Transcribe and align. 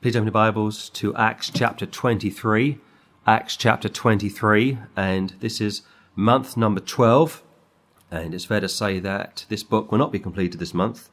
Please 0.00 0.14
open 0.14 0.26
your 0.26 0.32
Bibles 0.32 0.90
to 0.90 1.12
Acts 1.16 1.50
chapter 1.52 1.84
23. 1.84 2.78
Acts 3.26 3.56
chapter 3.56 3.88
23, 3.88 4.78
and 4.94 5.30
this 5.40 5.60
is 5.60 5.82
month 6.14 6.56
number 6.56 6.78
12. 6.78 7.42
And 8.08 8.32
it's 8.32 8.44
fair 8.44 8.60
to 8.60 8.68
say 8.68 9.00
that 9.00 9.44
this 9.48 9.64
book 9.64 9.90
will 9.90 9.98
not 9.98 10.12
be 10.12 10.20
completed 10.20 10.60
this 10.60 10.72
month. 10.72 11.10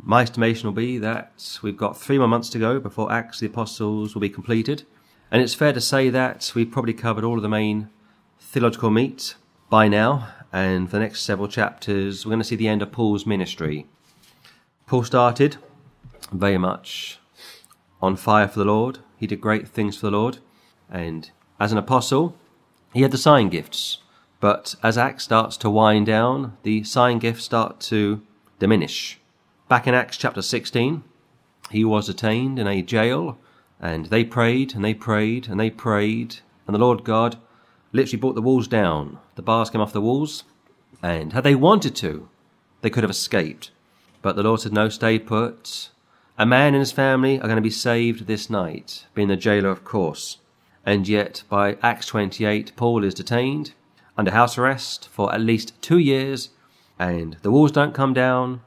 My 0.00 0.22
estimation 0.22 0.68
will 0.68 0.74
be 0.74 0.96
that 0.98 1.58
we've 1.60 1.76
got 1.76 1.98
three 1.98 2.18
more 2.18 2.28
months 2.28 2.50
to 2.50 2.60
go 2.60 2.78
before 2.78 3.10
Acts 3.10 3.40
the 3.40 3.46
Apostles 3.46 4.14
will 4.14 4.22
be 4.22 4.30
completed. 4.30 4.84
And 5.32 5.42
it's 5.42 5.54
fair 5.54 5.72
to 5.72 5.80
say 5.80 6.08
that 6.08 6.52
we've 6.54 6.70
probably 6.70 6.94
covered 6.94 7.24
all 7.24 7.36
of 7.36 7.42
the 7.42 7.48
main 7.48 7.90
theological 8.38 8.90
meat 8.90 9.34
by 9.70 9.88
now. 9.88 10.28
And 10.52 10.88
for 10.88 10.98
the 10.98 11.02
next 11.02 11.22
several 11.22 11.48
chapters, 11.48 12.24
we're 12.24 12.30
going 12.30 12.38
to 12.38 12.44
see 12.44 12.54
the 12.54 12.68
end 12.68 12.80
of 12.80 12.92
Paul's 12.92 13.26
ministry. 13.26 13.88
Paul 14.86 15.02
started 15.02 15.56
very 16.30 16.58
much 16.58 17.18
on 18.02 18.16
fire 18.16 18.48
for 18.48 18.58
the 18.58 18.64
Lord. 18.64 18.98
He 19.16 19.26
did 19.26 19.40
great 19.40 19.68
things 19.68 19.96
for 19.96 20.06
the 20.06 20.16
Lord. 20.16 20.38
And 20.90 21.30
as 21.60 21.72
an 21.72 21.78
apostle, 21.78 22.36
he 22.92 23.02
had 23.02 23.12
the 23.12 23.18
sign 23.18 23.48
gifts. 23.48 23.98
But 24.40 24.74
as 24.82 24.98
Acts 24.98 25.24
starts 25.24 25.56
to 25.58 25.70
wind 25.70 26.06
down, 26.06 26.56
the 26.64 26.82
sign 26.82 27.20
gifts 27.20 27.44
start 27.44 27.78
to 27.80 28.20
diminish. 28.58 29.20
Back 29.68 29.86
in 29.86 29.94
Acts 29.94 30.16
chapter 30.16 30.42
16, 30.42 31.04
he 31.70 31.84
was 31.84 32.06
detained 32.06 32.58
in 32.58 32.66
a 32.66 32.82
jail, 32.82 33.38
and 33.80 34.06
they 34.06 34.24
prayed 34.24 34.74
and 34.74 34.84
they 34.84 34.94
prayed 34.94 35.48
and 35.48 35.58
they 35.58 35.70
prayed, 35.70 36.40
and 36.66 36.74
the 36.74 36.80
Lord 36.80 37.04
God 37.04 37.38
literally 37.92 38.20
brought 38.20 38.34
the 38.34 38.42
walls 38.42 38.66
down. 38.66 39.18
The 39.36 39.42
bars 39.42 39.70
came 39.70 39.80
off 39.80 39.92
the 39.92 40.00
walls, 40.00 40.44
and 41.02 41.32
had 41.32 41.44
they 41.44 41.54
wanted 41.54 41.94
to, 41.96 42.28
they 42.80 42.90
could 42.90 43.04
have 43.04 43.10
escaped. 43.10 43.70
But 44.20 44.36
the 44.36 44.42
Lord 44.42 44.60
said, 44.60 44.72
No, 44.72 44.88
stay 44.88 45.18
put. 45.18 45.90
A 46.42 46.44
man 46.44 46.74
and 46.74 46.80
his 46.80 46.90
family 46.90 47.38
are 47.38 47.46
going 47.46 47.54
to 47.54 47.62
be 47.62 47.70
saved 47.70 48.26
this 48.26 48.50
night, 48.50 49.06
being 49.14 49.28
the 49.28 49.36
jailer, 49.36 49.68
of 49.68 49.84
course. 49.84 50.38
And 50.84 51.06
yet, 51.06 51.44
by 51.48 51.76
Acts 51.84 52.06
28, 52.06 52.72
Paul 52.74 53.04
is 53.04 53.14
detained 53.14 53.74
under 54.18 54.32
house 54.32 54.58
arrest 54.58 55.08
for 55.08 55.32
at 55.32 55.40
least 55.40 55.80
two 55.80 55.98
years, 55.98 56.48
and 56.98 57.36
the 57.42 57.52
walls 57.52 57.70
don't 57.70 57.94
come 57.94 58.12
down. 58.12 58.60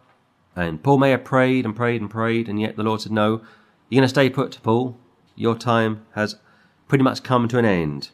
And 0.56 0.82
Paul 0.82 1.00
may 1.00 1.12
have 1.12 1.26
prayed 1.26 1.66
and 1.66 1.76
prayed 1.76 2.00
and 2.00 2.10
prayed, 2.10 2.48
and 2.48 2.62
yet 2.62 2.78
the 2.78 2.84
Lord 2.84 3.02
said, 3.02 3.12
No, 3.12 3.42
you're 3.90 4.00
going 4.00 4.04
to 4.04 4.08
stay 4.08 4.30
put, 4.30 4.64
Paul. 4.64 4.98
Your 5.36 5.58
time 5.58 6.06
has 6.14 6.38
pretty 6.88 7.04
much 7.04 7.24
come 7.24 7.50
to 7.50 7.60
an 7.60 7.66
end. 7.66 8.12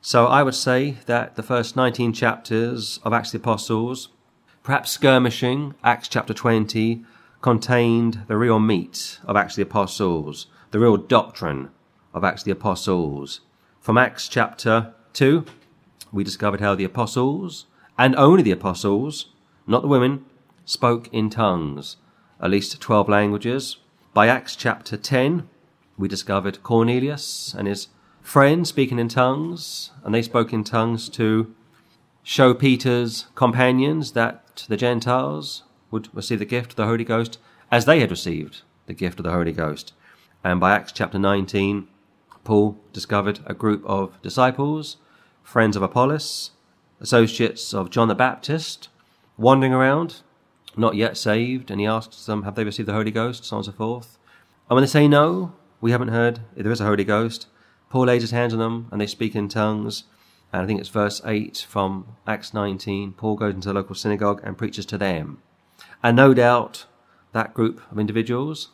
So 0.00 0.24
I 0.24 0.42
would 0.42 0.54
say 0.54 0.96
that 1.04 1.36
the 1.36 1.42
first 1.42 1.76
19 1.76 2.14
chapters 2.14 2.98
of 3.04 3.12
Acts 3.12 3.34
of 3.34 3.42
the 3.42 3.44
Apostles, 3.44 4.08
perhaps 4.62 4.90
skirmishing, 4.90 5.74
Acts 5.84 6.08
chapter 6.08 6.32
20, 6.32 7.04
contained 7.42 8.22
the 8.28 8.36
real 8.36 8.60
meat 8.60 9.18
of 9.24 9.36
Acts 9.36 9.56
the 9.56 9.62
Apostles, 9.62 10.46
the 10.70 10.78
real 10.78 10.96
doctrine 10.96 11.70
of 12.14 12.22
Acts 12.22 12.44
the 12.44 12.52
Apostles. 12.52 13.40
From 13.80 13.98
Acts 13.98 14.28
chapter 14.28 14.94
2, 15.12 15.44
we 16.12 16.22
discovered 16.22 16.60
how 16.60 16.76
the 16.76 16.84
apostles, 16.84 17.66
and 17.98 18.14
only 18.14 18.42
the 18.42 18.52
apostles, 18.52 19.30
not 19.66 19.82
the 19.82 19.88
women, 19.88 20.24
spoke 20.64 21.08
in 21.12 21.28
tongues, 21.30 21.96
at 22.40 22.50
least 22.50 22.80
12 22.80 23.08
languages. 23.08 23.78
By 24.14 24.28
Acts 24.28 24.54
chapter 24.54 24.96
10, 24.96 25.48
we 25.98 26.06
discovered 26.06 26.62
Cornelius 26.62 27.54
and 27.58 27.66
his 27.66 27.88
friends 28.22 28.68
speaking 28.68 29.00
in 29.00 29.08
tongues, 29.08 29.90
and 30.04 30.14
they 30.14 30.22
spoke 30.22 30.52
in 30.52 30.62
tongues 30.62 31.08
to 31.10 31.52
show 32.22 32.54
Peter's 32.54 33.26
companions 33.34 34.12
that 34.12 34.64
the 34.68 34.76
Gentiles 34.76 35.64
would 35.92 36.12
receive 36.12 36.40
the 36.40 36.44
gift 36.44 36.72
of 36.72 36.76
the 36.76 36.86
Holy 36.86 37.04
Ghost 37.04 37.38
as 37.70 37.84
they 37.84 38.00
had 38.00 38.10
received 38.10 38.62
the 38.86 38.94
gift 38.94 39.20
of 39.20 39.24
the 39.24 39.30
Holy 39.30 39.52
Ghost. 39.52 39.92
And 40.42 40.58
by 40.58 40.72
Acts 40.72 40.90
chapter 40.90 41.18
19, 41.20 41.86
Paul 42.42 42.76
discovered 42.92 43.38
a 43.46 43.54
group 43.54 43.84
of 43.86 44.20
disciples, 44.22 44.96
friends 45.44 45.76
of 45.76 45.82
Apollos, 45.82 46.50
associates 47.00 47.72
of 47.72 47.90
John 47.90 48.08
the 48.08 48.16
Baptist, 48.16 48.88
wandering 49.36 49.72
around, 49.72 50.22
not 50.76 50.96
yet 50.96 51.16
saved, 51.16 51.70
and 51.70 51.80
he 51.80 51.86
asks 51.86 52.26
them, 52.26 52.42
Have 52.42 52.56
they 52.56 52.64
received 52.64 52.88
the 52.88 52.94
Holy 52.94 53.12
Ghost? 53.12 53.44
so 53.44 53.56
on 53.56 53.60
and 53.60 53.66
so 53.66 53.72
forth. 53.72 54.18
And 54.68 54.74
when 54.74 54.82
they 54.82 54.88
say 54.88 55.06
no, 55.06 55.52
we 55.80 55.92
haven't 55.92 56.08
heard 56.08 56.40
if 56.56 56.64
there 56.64 56.72
is 56.72 56.80
a 56.80 56.86
Holy 56.86 57.04
Ghost, 57.04 57.46
Paul 57.90 58.06
lays 58.06 58.22
his 58.22 58.30
hands 58.30 58.54
on 58.54 58.58
them 58.58 58.88
and 58.90 59.00
they 59.00 59.06
speak 59.06 59.34
in 59.34 59.48
tongues. 59.48 60.04
And 60.52 60.62
I 60.62 60.66
think 60.66 60.80
it's 60.80 60.88
verse 60.88 61.20
8 61.24 61.66
from 61.68 62.06
Acts 62.26 62.54
19. 62.54 63.12
Paul 63.12 63.36
goes 63.36 63.54
into 63.54 63.68
the 63.68 63.74
local 63.74 63.94
synagogue 63.94 64.40
and 64.42 64.56
preaches 64.56 64.86
to 64.86 64.98
them. 64.98 65.42
And 66.02 66.16
no 66.16 66.34
doubt 66.34 66.86
that 67.32 67.54
group 67.54 67.80
of 67.92 67.98
individuals, 67.98 68.70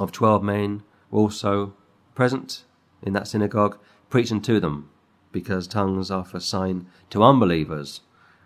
of 0.00 0.10
12 0.10 0.42
men, 0.42 0.82
were 1.10 1.20
also 1.20 1.74
present 2.16 2.64
in 3.02 3.12
that 3.12 3.28
synagogue, 3.28 3.78
preaching 4.10 4.40
to 4.42 4.58
them, 4.58 4.90
because 5.30 5.68
tongues 5.68 6.10
are 6.10 6.24
for 6.24 6.40
sign 6.40 6.86
to 7.10 7.22
unbelievers, 7.22 8.00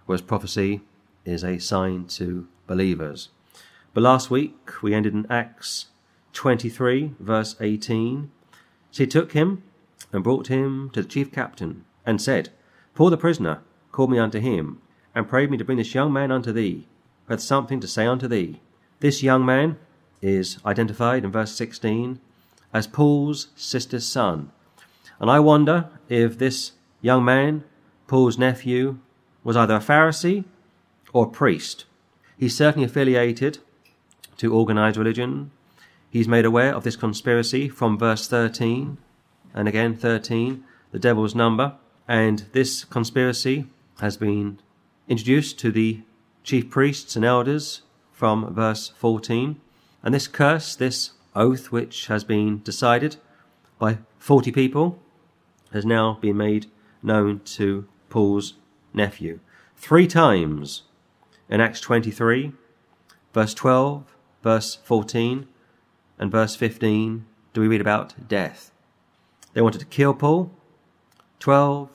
whereas 0.04 0.20
prophecy 0.20 0.82
is 1.24 1.42
a 1.42 1.58
sign 1.58 2.04
to 2.04 2.47
believers. 2.66 3.30
But 3.94 4.02
last 4.02 4.30
week 4.30 4.82
we 4.82 4.92
ended 4.92 5.14
in 5.14 5.26
Acts 5.30 5.86
23, 6.34 7.14
verse 7.18 7.56
18. 7.58 8.30
So 8.91 9.03
he 9.03 9.06
took 9.06 9.32
him 9.32 9.62
and 10.12 10.22
brought 10.22 10.48
him 10.48 10.91
to 10.91 11.03
the 11.03 11.08
chief 11.08 11.32
captain, 11.32 11.86
and 12.04 12.20
said, 12.20 12.50
Paul 12.94 13.08
the 13.08 13.16
prisoner 13.16 13.62
called 13.92 14.10
me 14.10 14.18
unto 14.18 14.41
him, 14.41 14.82
and 15.14 15.26
prayed 15.26 15.50
me 15.50 15.56
to 15.56 15.64
bring 15.64 15.78
this 15.78 15.94
young 15.94 16.12
man 16.12 16.30
unto 16.30 16.53
thee 16.53 16.86
hath 17.28 17.41
something 17.41 17.81
to 17.81 17.88
say 17.88 18.06
unto 18.06 18.28
thee. 18.28 18.60
This 19.00 19.22
young 19.22 19.44
man 19.44 19.78
is 20.22 20.59
identified 20.64 21.25
in 21.25 21.32
verse 21.32 21.53
16 21.53 22.20
as 22.72 22.87
Paul's 22.87 23.48
sister's 23.56 24.06
son. 24.06 24.50
And 25.19 25.31
I 25.31 25.41
wonder 25.41 25.88
if 26.09 26.38
this 26.38 26.72
young 27.00 27.25
man, 27.25 27.65
Paul's 28.06 28.38
nephew, 28.38 28.98
was 29.44 29.56
either 29.56 29.76
a 29.76 29.81
Pharisee 29.81 30.44
or 31.12 31.26
a 31.26 31.31
priest. 31.31 31.84
He's 32.36 32.56
certainly 32.56 32.86
affiliated 32.86 33.59
to 34.38 34.53
organized 34.53 34.97
religion. 34.97 35.50
He's 36.10 36.28
made 36.28 36.44
aware 36.44 36.75
of 36.75 36.84
this 36.84 36.97
conspiracy 36.97 37.69
from 37.69 37.98
verse 37.98 38.28
13, 38.28 38.98
and 39.54 39.69
again 39.69 39.97
13, 39.97 40.65
the 40.91 40.98
devil's 40.98 41.34
number. 41.34 41.75
And 42.09 42.44
this 42.53 42.84
conspiracy 42.84 43.66
has 44.00 44.16
been 44.16 44.59
introduced 45.09 45.59
to 45.60 45.72
the 45.72 46.03
chief 46.47 46.71
priests 46.71 47.17
and 47.17 47.25
elders 47.25 47.83
from 48.12 48.55
verse 48.55 48.93
14. 48.97 49.61
And 50.03 50.15
this 50.15 50.29
curse, 50.29 50.77
this 50.77 51.11
oath 51.34 51.73
which 51.73 52.07
has 52.07 52.23
been 52.23 52.62
decided 52.62 53.17
by 53.81 53.99
40 54.19 54.53
people, 54.53 55.03
has 55.73 55.84
now 55.84 56.19
been 56.21 56.37
made 56.37 56.67
known 57.03 57.41
to 57.41 57.87
Paul's 58.09 58.55
nephew. 58.95 59.41
Three 59.77 60.07
times 60.07 60.83
in 61.51 61.61
Acts 61.61 61.81
23, 61.81 62.53
verse 63.34 63.53
12, 63.53 64.17
verse 64.43 64.77
14, 64.77 65.49
and 66.19 66.31
verse 66.31 66.55
15 66.55 67.27
do 67.53 67.61
we 67.61 67.69
read 67.69 67.81
about 67.81 68.28
death. 68.28 68.71
They 69.53 69.63
wanted 69.63 69.81
to 69.81 69.87
kill 69.87 70.15
Paul, 70.15 70.53
12, 71.41 71.91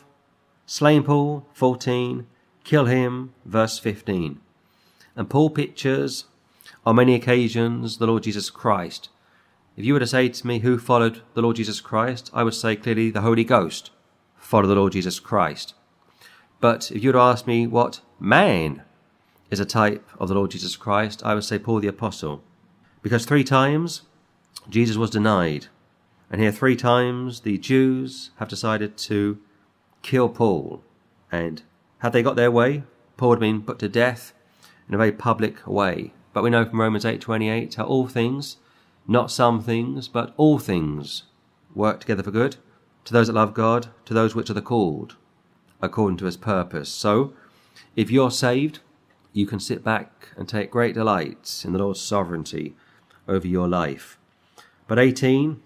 slain 0.66 1.04
Paul, 1.04 1.48
14, 1.54 2.28
kill 2.64 2.86
him, 2.86 3.34
verse 3.46 3.80
15. 3.80 4.40
And 5.16 5.30
Paul 5.30 5.50
pictures 5.50 6.26
on 6.86 6.96
many 6.96 7.16
occasions 7.16 7.98
the 7.98 8.08
Lord 8.08 8.24
Jesus 8.24 8.50
Christ. 8.50 9.10
If 9.78 9.86
you 9.86 9.94
were 9.94 10.00
to 10.00 10.08
say 10.08 10.30
to 10.30 10.48
me 10.48 10.60
who 10.60 10.78
followed 10.78 11.22
the 11.34 11.42
Lord 11.42 11.56
Jesus 11.56 11.82
Christ, 11.82 12.30
I 12.34 12.44
would 12.44 12.54
say 12.54 12.76
clearly 12.76 13.10
the 13.10 13.22
Holy 13.22 13.44
Ghost 13.44 13.92
followed 14.38 14.68
the 14.68 14.76
Lord 14.76 14.94
Jesus 14.94 15.20
Christ. 15.20 15.74
But 16.60 16.92
if 16.92 17.04
you 17.04 17.10
were 17.10 17.14
to 17.14 17.20
ask 17.20 17.48
me 17.48 17.68
what 17.68 18.02
man 18.20 18.84
is 19.50 19.60
a 19.60 19.66
type 19.66 20.08
of 20.20 20.30
the 20.30 20.36
Lord 20.36 20.52
Jesus 20.52 20.76
Christ, 20.76 21.24
I 21.26 21.34
would 21.34 21.44
say 21.44 21.58
Paul 21.58 21.80
the 21.80 21.88
Apostle. 21.88 22.44
Because 23.02 23.26
three 23.26 23.44
times 23.44 24.04
Jesus 24.70 24.98
was 24.98 25.10
denied. 25.10 25.68
And 26.30 26.40
here 26.42 26.52
three 26.52 26.76
times 26.76 27.42
the 27.42 27.58
Jews 27.58 28.32
have 28.38 28.48
decided 28.48 28.98
to 28.98 29.40
kill 30.02 30.30
Paul. 30.30 30.84
And 31.32 31.64
had 32.02 32.14
they 32.14 32.24
got 32.24 32.36
their 32.36 32.52
way, 32.52 32.84
Paul 33.16 33.30
would 33.30 33.36
have 33.36 33.42
been 33.42 33.62
put 33.62 33.78
to 33.80 33.88
death 33.90 34.34
in 34.88 34.96
a 34.96 34.98
very 34.98 35.12
public 35.12 35.66
way. 35.68 36.14
But 36.34 36.44
we 36.44 36.50
know 36.50 36.66
from 36.66 36.82
Romans 36.82 37.06
8:28 37.06 37.76
how 37.76 37.84
all 37.84 38.08
things, 38.08 38.58
not 39.08 39.30
some 39.30 39.62
things, 39.62 40.08
but 40.08 40.34
all 40.36 40.58
things 40.58 41.24
work 41.76 42.00
together 42.00 42.24
for 42.24 42.32
good 42.32 42.58
to 43.06 43.14
those 43.14 43.28
that 43.28 43.34
love 43.34 43.54
God, 43.54 43.90
to 44.06 44.16
those 44.16 44.34
which 44.34 44.50
are 44.50 44.56
the 44.56 44.62
called 44.64 45.16
according 45.80 46.18
to 46.18 46.26
his 46.26 46.38
purpose. 46.38 46.90
So, 46.90 47.34
if 47.96 48.10
you're 48.10 48.32
saved, 48.32 48.80
you 49.34 49.46
can 49.46 49.60
sit 49.60 49.84
back 49.84 50.30
and 50.36 50.48
take 50.48 50.72
great 50.72 50.96
delight 50.96 51.64
in 51.66 51.72
the 51.72 51.80
Lord's 51.80 52.02
sovereignty 52.02 52.76
over 53.28 53.48
your 53.48 53.68
life. 53.68 54.18
But 54.88 55.00
18 55.00 55.62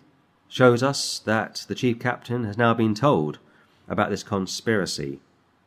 shows 0.49 0.83
us 0.83 1.19
that 1.19 1.65
the 1.67 1.75
chief 1.75 1.97
captain 1.97 2.43
has 2.43 2.57
now 2.57 2.73
been 2.73 2.93
told 2.93 3.39
about 3.87 4.09
this 4.09 4.23
conspiracy 4.23 5.19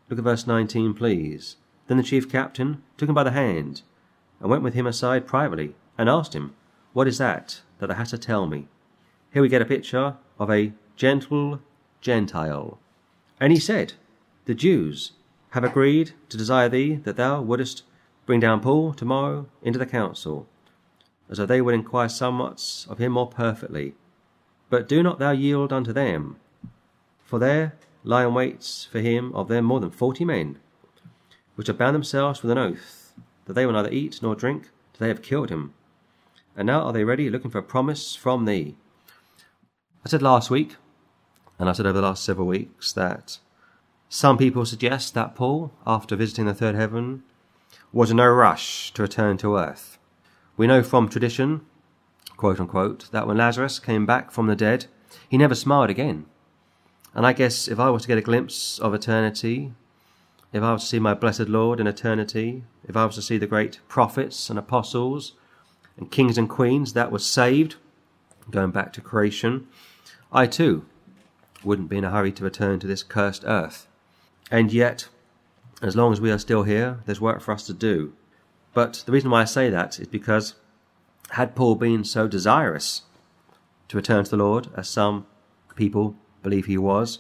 Look 0.09 0.19
at 0.19 0.25
verse 0.25 0.47
19, 0.47 0.95
please. 0.95 1.57
Then 1.87 1.97
the 1.97 2.03
chief 2.03 2.31
captain 2.31 2.83
took 2.97 3.09
him 3.09 3.15
by 3.15 3.25
the 3.25 3.31
hand, 3.33 3.83
and 4.41 4.51
went 4.51 4.63
with 4.63 4.75
him 4.75 4.87
aside 4.87 5.27
privately, 5.27 5.75
and 5.97 6.09
asked 6.09 6.35
him, 6.35 6.55
What 6.93 7.09
is 7.09 7.19
that 7.19 7.61
that 7.79 7.89
thou 7.89 7.95
hast 7.95 8.11
to 8.11 8.19
tell 8.19 8.47
me? 8.47 8.69
here 9.33 9.43
we 9.43 9.49
get 9.49 9.63
a 9.63 9.67
picture 9.67 10.17
of 10.39 10.51
a 10.51 10.73
gentle 10.97 11.61
Gentile. 12.01 12.79
And 13.41 13.53
he 13.53 13.59
said, 13.59 13.95
The 14.47 14.55
Jews 14.55 15.13
have 15.51 15.65
agreed 15.65 16.13
to 16.29 16.37
desire 16.37 16.69
thee 16.69 16.97
that 16.97 17.17
thou 17.17 17.41
wouldest 17.43 17.83
bring 18.27 18.41
down 18.41 18.61
Paul 18.61 18.93
tomorrow 18.93 19.47
into 19.63 19.79
the 19.79 19.87
council, 19.87 20.47
as 21.31 21.39
though 21.39 21.47
they 21.47 21.61
would 21.61 21.75
inquire 21.75 22.09
somewhat 22.09 22.87
of 22.89 22.99
him 22.99 23.13
more 23.13 23.29
perfectly. 23.29 23.95
But 24.71 24.89
do 24.89 25.03
not 25.03 25.19
thou 25.19 25.31
yield 25.31 25.73
unto 25.73 25.93
them, 25.93 26.37
for 27.25 27.39
there 27.39 27.75
lie 28.09 28.25
in 28.25 28.33
waits 28.33 28.89
for 28.91 29.01
him 29.01 29.35
of 29.35 29.49
them 29.49 29.67
more 29.67 29.81
than 29.81 29.91
forty 29.91 30.25
men, 30.25 30.59
which 31.57 31.67
have 31.67 31.77
bound 31.77 31.95
themselves 31.95 32.43
with 32.43 32.51
an 32.51 32.57
oath 32.57 33.13
that 33.45 33.53
they 33.53 33.67
will 33.67 33.75
neither 33.75 33.91
eat 33.91 34.21
nor 34.23 34.35
drink 34.35 34.71
till 34.95 35.05
they 35.05 35.09
have 35.09 35.21
killed 35.21 35.51
him. 35.51 35.75
And 36.57 36.67
now 36.67 36.81
are 36.81 36.93
they 36.95 37.05
ready, 37.05 37.29
looking 37.29 37.51
for 37.51 37.59
a 37.59 37.63
promise 37.63 38.17
from 38.17 38.47
thee. 38.47 38.77
I 40.07 40.09
said 40.09 40.23
last 40.23 40.49
week, 40.49 40.77
and 41.59 41.69
I 41.69 41.73
said 41.73 41.85
over 41.85 42.01
the 42.01 42.07
last 42.07 42.25
several 42.25 42.47
weeks, 42.47 42.95
that 42.95 43.39
some 44.09 44.39
people 44.39 44.65
suggest 44.65 45.13
that 45.13 45.35
Paul, 45.35 45.71
after 45.87 46.17
visiting 46.17 46.47
the 46.47 46.55
third 46.55 46.77
heaven, 46.77 47.25
was 47.93 48.11
in 48.11 48.17
no 48.17 48.29
rush 48.29 48.91
to 48.95 49.03
return 49.03 49.37
to 49.39 49.57
earth. 49.57 49.99
We 50.57 50.67
know 50.67 50.83
from 50.83 51.11
tradition, 51.11 51.61
quote 52.39 52.59
unquote, 52.59 53.11
that 53.13 53.27
when 53.27 53.37
Lazarus 53.37 53.79
came 53.79 54.07
back 54.07 54.31
from 54.31 54.47
the 54.47 54.57
dead, 54.57 54.87
he 55.29 55.37
never 55.37 55.55
smiled 55.55 55.91
again. 55.91 56.25
And 57.15 57.27
I 57.27 57.33
guess 57.33 57.69
if 57.69 57.79
I 57.79 57.91
was 57.91 58.03
to 58.03 58.09
get 58.09 58.19
a 58.19 58.23
glimpse 58.23 58.79
of 58.79 58.95
eternity, 58.95 59.73
if 60.53 60.63
I 60.63 60.73
was 60.73 60.83
to 60.83 60.89
see 60.89 60.99
my 60.99 61.15
blessed 61.15 61.49
Lord 61.49 61.81
in 61.81 61.87
eternity, 61.87 62.65
if 62.87 62.97
I 62.97 63.05
was 63.05 63.17
to 63.17 63.23
see 63.23 63.39
the 63.39 63.47
great 63.47 63.81
prophets 63.89 64.49
and 64.49 64.59
apostles 64.59 65.35
and 65.97 66.11
kings 66.11 66.39
and 66.39 66.49
queens 66.49 66.93
that 66.93 67.13
were 67.13 67.19
saved, 67.19 67.77
going 68.51 68.71
back 68.71 68.93
to 68.95 69.01
creation, 69.01 69.69
I 70.33 70.47
too 70.47 70.87
wouldn't 71.65 71.89
be 71.89 71.99
in 71.99 72.05
a 72.05 72.11
hurry 72.11 72.33
to 72.33 72.45
return 72.45 72.79
to 72.81 72.87
this 72.87 73.03
cursed 73.03 73.45
earth. 73.47 73.89
And 74.51 74.73
yet, 74.73 75.09
as 75.83 75.97
long 75.97 76.13
as 76.13 76.21
we 76.21 76.31
are 76.31 76.39
still 76.39 76.63
here, 76.63 77.01
there's 77.05 77.21
work 77.21 77.41
for 77.41 77.53
us 77.53 77.67
to 77.67 77.75
do. 77.75 78.15
But 78.75 79.03
the 79.07 79.13
reason 79.13 79.31
why 79.31 79.43
I 79.43 79.45
say 79.45 79.71
that 79.71 79.99
is 79.99 80.07
because 80.07 80.55
had 81.31 81.55
Paul 81.55 81.75
been 81.75 82.05
so 82.05 82.29
desirous 82.29 83.03
to 83.89 83.97
return 83.97 84.25
to 84.25 84.31
the 84.31 84.37
Lord, 84.37 84.69
as 84.77 84.89
some 84.89 85.27
people 85.75 86.17
believe 86.49 86.67
he 86.67 86.79
was, 86.79 87.19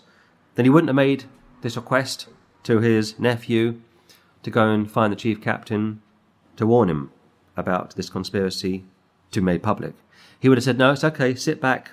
then 0.54 0.64
he 0.64 0.70
wouldn't 0.70 0.88
have 0.88 0.96
made 0.96 1.24
this 1.60 1.76
request 1.76 2.28
to 2.62 2.80
his 2.80 3.18
nephew 3.18 3.80
to 4.42 4.50
go 4.50 4.68
and 4.68 4.90
find 4.90 5.12
the 5.12 5.16
chief 5.16 5.40
captain 5.40 6.00
to 6.56 6.66
warn 6.66 6.88
him 6.88 7.10
about 7.56 7.94
this 7.96 8.08
conspiracy 8.08 8.84
to 9.30 9.40
be 9.40 9.44
made 9.44 9.62
public. 9.62 9.94
He 10.40 10.48
would 10.48 10.58
have 10.58 10.64
said, 10.64 10.78
No, 10.78 10.92
it's 10.92 11.04
okay, 11.04 11.34
sit 11.34 11.60
back, 11.60 11.90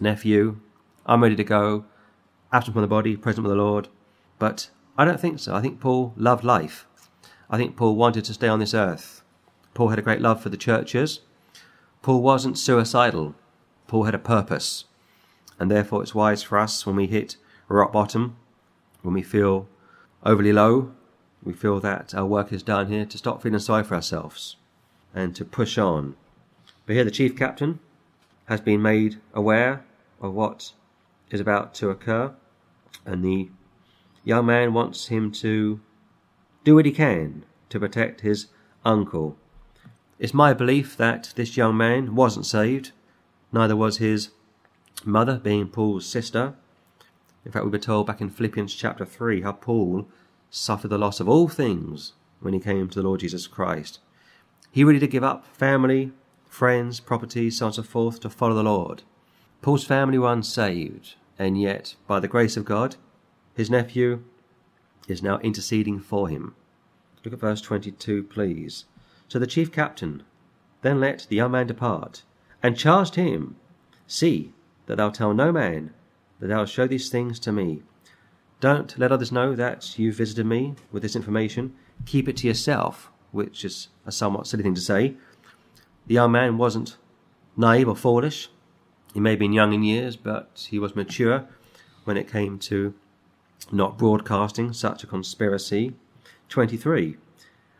nephew, 0.00 0.60
I'm 1.04 1.22
ready 1.22 1.36
to 1.36 1.44
go, 1.44 1.84
absent 2.52 2.74
from 2.74 2.82
the 2.82 2.88
body, 2.88 3.16
present 3.16 3.44
with 3.46 3.52
the 3.54 3.62
Lord. 3.62 3.88
But 4.38 4.70
I 4.96 5.04
don't 5.04 5.20
think 5.20 5.38
so. 5.38 5.54
I 5.54 5.60
think 5.60 5.80
Paul 5.80 6.14
loved 6.16 6.44
life. 6.44 6.86
I 7.50 7.56
think 7.56 7.76
Paul 7.76 7.96
wanted 7.96 8.24
to 8.24 8.34
stay 8.34 8.48
on 8.48 8.60
this 8.60 8.74
earth. 8.74 9.22
Paul 9.74 9.88
had 9.88 9.98
a 9.98 10.02
great 10.02 10.20
love 10.20 10.42
for 10.42 10.48
the 10.48 10.56
churches. 10.56 11.20
Paul 12.02 12.22
wasn't 12.22 12.58
suicidal. 12.58 13.34
Paul 13.86 14.04
had 14.04 14.14
a 14.14 14.18
purpose. 14.18 14.84
And 15.58 15.70
therefore, 15.70 16.02
it's 16.02 16.14
wise 16.14 16.42
for 16.42 16.58
us 16.58 16.86
when 16.86 16.96
we 16.96 17.06
hit 17.06 17.36
rock 17.68 17.92
bottom, 17.92 18.36
when 19.02 19.14
we 19.14 19.22
feel 19.22 19.68
overly 20.24 20.52
low, 20.52 20.92
we 21.42 21.52
feel 21.52 21.80
that 21.80 22.14
our 22.14 22.26
work 22.26 22.52
is 22.52 22.62
done 22.62 22.88
here, 22.88 23.06
to 23.06 23.18
stop 23.18 23.42
feeling 23.42 23.58
sorry 23.58 23.84
for 23.84 23.94
ourselves 23.94 24.56
and 25.14 25.34
to 25.36 25.44
push 25.44 25.78
on. 25.78 26.16
But 26.84 26.94
here, 26.96 27.04
the 27.04 27.10
chief 27.10 27.36
captain 27.36 27.78
has 28.46 28.60
been 28.60 28.82
made 28.82 29.20
aware 29.32 29.84
of 30.20 30.34
what 30.34 30.72
is 31.30 31.40
about 31.40 31.74
to 31.74 31.90
occur, 31.90 32.34
and 33.04 33.24
the 33.24 33.50
young 34.24 34.46
man 34.46 34.72
wants 34.72 35.06
him 35.06 35.30
to 35.32 35.80
do 36.64 36.74
what 36.74 36.86
he 36.86 36.92
can 36.92 37.44
to 37.68 37.80
protect 37.80 38.20
his 38.20 38.46
uncle. 38.84 39.36
It's 40.18 40.34
my 40.34 40.52
belief 40.52 40.96
that 40.96 41.32
this 41.36 41.56
young 41.56 41.76
man 41.76 42.14
wasn't 42.14 42.46
saved, 42.46 42.92
neither 43.52 43.76
was 43.76 43.98
his 43.98 44.30
mother, 45.06 45.38
being 45.38 45.68
Paul's 45.68 46.06
sister. 46.06 46.54
In 47.44 47.52
fact, 47.52 47.64
we 47.64 47.70
were 47.70 47.78
told 47.78 48.06
back 48.06 48.20
in 48.20 48.28
Philippians 48.28 48.74
chapter 48.74 49.04
3 49.04 49.42
how 49.42 49.52
Paul 49.52 50.08
suffered 50.50 50.88
the 50.88 50.98
loss 50.98 51.20
of 51.20 51.28
all 51.28 51.48
things 51.48 52.12
when 52.40 52.54
he 52.54 52.60
came 52.60 52.88
to 52.88 53.00
the 53.00 53.06
Lord 53.06 53.20
Jesus 53.20 53.46
Christ. 53.46 54.00
He 54.70 54.84
ready 54.84 54.98
to 54.98 55.06
give 55.06 55.24
up 55.24 55.46
family, 55.46 56.12
friends, 56.48 57.00
property, 57.00 57.50
so 57.50 57.66
on 57.66 57.68
and 57.68 57.74
so 57.76 57.82
forth 57.82 58.20
to 58.20 58.30
follow 58.30 58.54
the 58.54 58.62
Lord. 58.62 59.02
Paul's 59.62 59.84
family 59.84 60.18
were 60.18 60.32
unsaved, 60.32 61.14
and 61.38 61.60
yet, 61.60 61.94
by 62.06 62.20
the 62.20 62.28
grace 62.28 62.56
of 62.56 62.64
God, 62.64 62.96
his 63.54 63.70
nephew 63.70 64.22
is 65.08 65.22
now 65.22 65.38
interceding 65.38 66.00
for 66.00 66.28
him. 66.28 66.54
Look 67.24 67.32
at 67.32 67.40
verse 67.40 67.60
22, 67.60 68.24
please. 68.24 68.84
So 69.28 69.38
the 69.38 69.46
chief 69.46 69.72
captain 69.72 70.22
then 70.82 71.00
let 71.00 71.26
the 71.28 71.36
young 71.36 71.52
man 71.52 71.66
depart, 71.66 72.22
and 72.62 72.76
charged 72.76 73.14
him, 73.16 73.56
See 74.06 74.52
that 74.86 74.96
thou 74.96 75.10
tell 75.10 75.34
no 75.34 75.52
man 75.52 75.92
that 76.40 76.48
thou 76.48 76.64
show 76.64 76.86
these 76.86 77.08
things 77.08 77.38
to 77.40 77.52
me. 77.52 77.82
Don't 78.60 78.98
let 78.98 79.12
others 79.12 79.32
know 79.32 79.54
that 79.54 79.98
you 79.98 80.12
visited 80.12 80.46
me 80.46 80.74
with 80.90 81.02
this 81.02 81.16
information. 81.16 81.74
Keep 82.04 82.28
it 82.28 82.36
to 82.38 82.46
yourself, 82.46 83.10
which 83.30 83.64
is 83.64 83.88
a 84.06 84.12
somewhat 84.12 84.46
silly 84.46 84.62
thing 84.62 84.74
to 84.74 84.80
say. 84.80 85.14
The 86.06 86.14
young 86.14 86.32
man 86.32 86.56
wasn't 86.56 86.96
naive 87.56 87.88
or 87.88 87.96
foolish. 87.96 88.48
He 89.12 89.20
may 89.20 89.30
have 89.30 89.38
been 89.38 89.52
young 89.52 89.72
in 89.72 89.82
years, 89.82 90.16
but 90.16 90.66
he 90.70 90.78
was 90.78 90.96
mature 90.96 91.46
when 92.04 92.16
it 92.16 92.30
came 92.30 92.58
to 92.60 92.94
not 93.72 93.98
broadcasting 93.98 94.72
such 94.72 95.02
a 95.02 95.06
conspiracy. 95.06 95.94
23. 96.48 97.16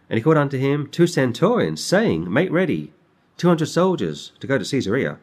And 0.08 0.16
he 0.16 0.22
called 0.22 0.36
unto 0.36 0.58
him 0.58 0.88
two 0.88 1.06
centurions, 1.06 1.82
saying, 1.82 2.32
Make 2.32 2.50
ready 2.50 2.92
two 3.36 3.48
hundred 3.48 3.66
soldiers 3.66 4.32
to 4.40 4.46
go 4.46 4.58
to 4.58 4.64
Caesarea, 4.64 5.18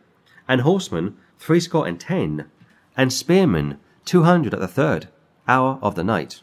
and 0.48 0.62
horsemen 0.62 1.18
threescore 1.40 1.88
and 1.88 2.00
ten, 2.00 2.50
and 2.96 3.12
spearmen 3.12 3.80
two 4.06 4.24
hundred 4.24 4.54
at 4.54 4.60
the 4.60 4.68
third 4.68 5.08
hour 5.48 5.80
of 5.82 5.96
the 5.96 6.04
night, 6.04 6.42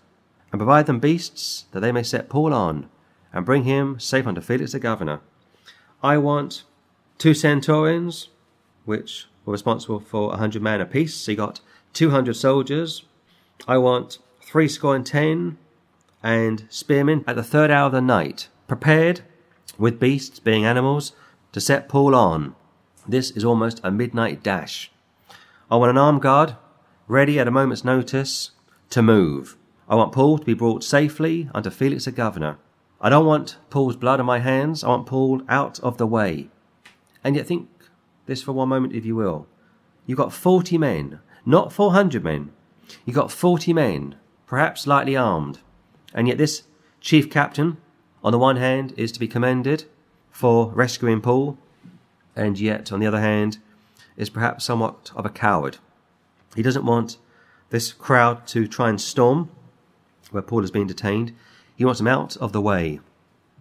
and 0.53 0.59
provide 0.59 0.87
them 0.87 1.01
beasts 1.01 1.65
that 1.73 1.81
they 1.81 1.93
may 1.93 2.03
set 2.03 2.29
Paul 2.29 2.53
on, 2.53 2.89
and 3.33 3.47
bring 3.47 3.65
him 3.65 3.99
safe 3.99 4.27
unto 4.27 4.41
Felix 4.41 4.73
the 4.73 4.79
governor. 4.79 5.21
I 6.03 6.19
want 6.19 6.65
two 7.19 7.35
centurions, 7.35 8.29
which 8.85 9.27
were 9.45 9.53
responsible 9.53 10.01
for 10.01 10.33
a 10.33 10.37
hundred 10.37 10.63
men 10.63 10.81
apiece. 10.81 11.15
So 11.15 11.33
you 11.33 11.37
got 11.37 11.61
two 11.93 12.11
hundred 12.11 12.35
soldiers 12.35 13.05
I 13.69 13.79
want 13.79 14.19
three 14.41 14.69
score 14.69 14.97
and 14.97 15.07
ten 15.07 15.59
and 16.23 16.67
spearmen 16.69 17.25
at 17.27 17.37
the 17.37 17.43
third 17.43 17.71
hour 17.71 17.87
of 17.87 17.93
the 17.93 18.01
night, 18.01 18.49
prepared 18.69 19.23
with 19.79 20.01
beasts, 20.01 20.39
being 20.39 20.65
animals, 20.65 21.13
to 21.53 21.61
set 21.61 21.89
Paul 21.89 22.15
on. 22.15 22.55
This 23.07 23.31
is 23.31 23.45
almost 23.45 23.81
a 23.83 23.91
midnight 23.91 24.43
dash. 24.43 24.91
I 25.71 25.77
want 25.77 25.91
an 25.91 25.99
armed 25.99 26.23
guard, 26.23 26.57
ready 27.09 27.39
at 27.39 27.49
a 27.49 27.51
moment's 27.51 27.85
notice 27.85 28.51
to 28.91 29.03
move. 29.03 29.57
I 29.89 29.95
want 29.95 30.13
Paul 30.13 30.39
to 30.39 30.45
be 30.45 30.55
brought 30.55 30.85
safely 30.85 31.49
unto 31.55 31.71
Felix 31.71 32.05
the 32.05 32.13
governor. 32.13 32.59
I 33.01 33.09
don't 33.09 33.27
want 33.27 33.57
Paul's 33.71 33.97
blood 33.97 34.21
on 34.21 34.27
my 34.27 34.39
hands. 34.39 34.85
I 34.85 34.89
want 34.89 35.07
Paul 35.07 35.43
out 35.49 35.81
of 35.81 35.99
the 35.99 36.07
way. 36.07 36.49
And 37.25 37.37
yet 37.37 37.47
think 37.47 37.69
this 38.27 38.43
for 38.43 38.53
one 38.53 38.69
moment, 38.69 38.95
if 38.95 39.05
you 39.05 39.17
will. 39.17 39.47
You've 40.07 40.19
got 40.19 40.33
40 40.33 40.79
men, 40.79 41.21
not 41.45 41.73
400 41.73 42.23
men, 42.23 42.53
You've 43.05 43.17
got 43.17 43.31
40 43.31 43.73
men, 43.73 44.17
perhaps 44.47 44.87
lightly 44.87 45.17
armed, 45.17 45.61
and 46.15 46.29
yet 46.29 46.39
this 46.39 46.65
chief 47.01 47.31
captain, 47.31 47.77
on 48.23 48.33
the 48.33 48.39
one 48.39 48.57
hand, 48.57 48.93
is 48.97 49.13
to 49.13 49.21
be 49.21 49.29
commended 49.29 49.85
for 50.31 50.71
rescuing 50.73 51.21
Paul, 51.21 51.59
and 52.41 52.59
yet, 52.59 52.91
on 52.91 53.01
the 53.01 53.07
other 53.07 53.21
hand, 53.21 53.59
is 54.17 54.31
perhaps 54.31 54.65
somewhat 54.65 55.13
of 55.15 55.27
a 55.27 55.31
coward. 55.31 55.77
He 56.57 56.63
doesn't 56.63 56.87
want 56.87 57.19
this 57.69 57.93
crowd 57.93 58.47
to 58.49 58.67
try 58.67 58.89
and 58.89 58.99
storm 58.99 59.51
where 60.31 60.43
Paul 60.43 60.65
is 60.65 60.71
being 60.71 60.87
detained. 60.87 61.35
He 61.77 61.85
wants 61.85 62.01
them 62.01 62.09
out 62.09 62.39
of 62.39 62.53
the 62.53 62.61
way. 62.61 63.01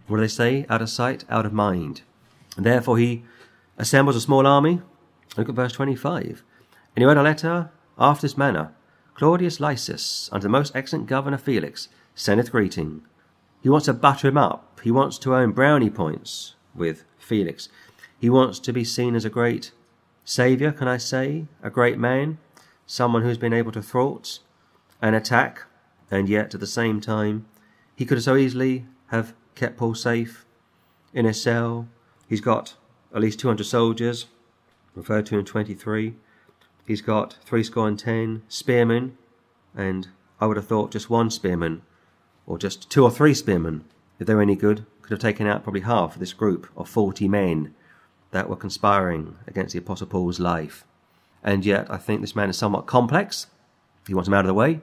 What 0.07 0.17
do 0.17 0.21
they 0.21 0.29
say? 0.29 0.65
Out 0.69 0.81
of 0.81 0.89
sight, 0.89 1.25
out 1.29 1.45
of 1.45 1.51
mind. 1.51 2.03
And 2.55 2.65
therefore 2.65 2.98
he 2.98 3.24
assembles 3.77 4.15
a 4.15 4.21
small 4.21 4.48
army. 4.48 4.81
Look 5.36 5.50
at 5.50 5.55
verse 5.55 5.74
25. 5.74 6.43
And 6.95 7.03
he 7.03 7.05
wrote 7.05 7.17
a 7.17 7.21
letter 7.21 7.71
after 7.98 8.21
this 8.21 8.38
manner 8.38 8.74
Claudius 9.13 9.59
Lysias, 9.59 10.29
unto 10.31 10.43
the 10.43 10.50
most 10.50 10.74
excellent 10.74 11.07
governor 11.07 11.38
Felix, 11.38 11.89
sendeth 12.15 12.51
greeting. 12.51 13.01
He 13.62 13.67
wants 13.67 13.88
to 13.88 13.93
butter 13.93 14.29
him 14.29 14.38
up. 14.38 14.79
He 14.81 14.91
wants 14.91 15.19
to 15.19 15.33
earn 15.33 15.51
brownie 15.51 15.89
points 15.89 16.55
with 16.74 17.03
Felix. 17.17 17.67
He 18.19 18.29
wants 18.29 18.59
to 18.59 18.73
be 18.73 18.83
seen 18.83 19.15
as 19.15 19.23
a 19.23 19.29
great 19.29 19.71
saviour, 20.25 20.73
can 20.73 20.89
I 20.89 20.97
say? 20.97 21.45
A 21.63 21.69
great 21.69 21.97
man? 21.97 22.38
Someone 22.85 23.21
who's 23.21 23.38
been 23.38 23.53
able 23.53 23.71
to 23.71 23.81
thwart 23.81 24.39
an 25.01 25.13
attack, 25.13 25.63
and 26.11 26.27
yet 26.27 26.53
at 26.53 26.59
the 26.59 26.67
same 26.67 26.99
time, 26.99 27.45
he 27.95 28.05
could 28.05 28.21
so 28.21 28.35
easily 28.35 28.85
have 29.07 29.33
kept 29.55 29.77
Paul 29.77 29.95
safe 29.95 30.45
in 31.13 31.25
a 31.25 31.33
cell. 31.33 31.88
He's 32.27 32.41
got 32.41 32.75
at 33.15 33.21
least 33.21 33.39
200 33.39 33.63
soldiers 33.63 34.25
referred 34.95 35.25
to 35.27 35.39
in 35.39 35.45
23. 35.45 36.15
He's 36.85 37.01
got 37.01 37.38
three 37.45 37.63
score 37.63 37.88
and 37.88 37.97
ten 37.97 38.41
spearmen, 38.49 39.17
and 39.75 40.09
I 40.41 40.45
would 40.47 40.57
have 40.57 40.67
thought 40.67 40.91
just 40.91 41.09
one 41.09 41.29
spearman, 41.29 41.83
or 42.45 42.57
just 42.57 42.89
two 42.89 43.03
or 43.03 43.11
three 43.11 43.33
spearmen, 43.33 43.85
if 44.19 44.27
they 44.27 44.33
were 44.33 44.41
any 44.41 44.55
good, 44.55 44.85
could 45.01 45.11
have 45.11 45.19
taken 45.19 45.47
out 45.47 45.63
probably 45.63 45.81
half 45.81 46.15
of 46.15 46.19
this 46.19 46.33
group 46.33 46.67
of 46.75 46.89
40 46.89 47.27
men 47.29 47.75
that 48.31 48.50
were 48.50 48.55
conspiring 48.55 49.36
against 49.48 49.74
the 49.74 49.79
Apostle 49.79 50.07
Paul's 50.07 50.39
life. 50.39 50.86
And 51.43 51.65
yet, 51.65 51.89
I 51.89 51.98
think 51.98 52.21
this 52.21 52.36
man 52.36 52.50
is 52.50 52.57
somewhat 52.57 52.86
complex. 52.86 53.48
He 54.07 54.13
wants 54.13 54.27
him 54.27 54.33
out 54.33 54.45
of 54.45 54.48
the 54.48 54.53
way 54.53 54.81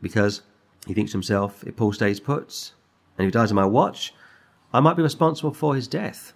because 0.00 0.42
he 0.86 0.94
thinks 0.94 1.12
to 1.12 1.16
himself, 1.16 1.64
if 1.64 1.76
Paul 1.76 1.92
stays 1.92 2.20
put 2.20 2.72
and 3.18 3.24
he 3.24 3.30
dies 3.30 3.50
on 3.50 3.56
my 3.56 3.64
watch, 3.64 4.14
I 4.72 4.80
might 4.80 4.96
be 4.96 5.02
responsible 5.02 5.52
for 5.52 5.74
his 5.74 5.88
death. 5.88 6.32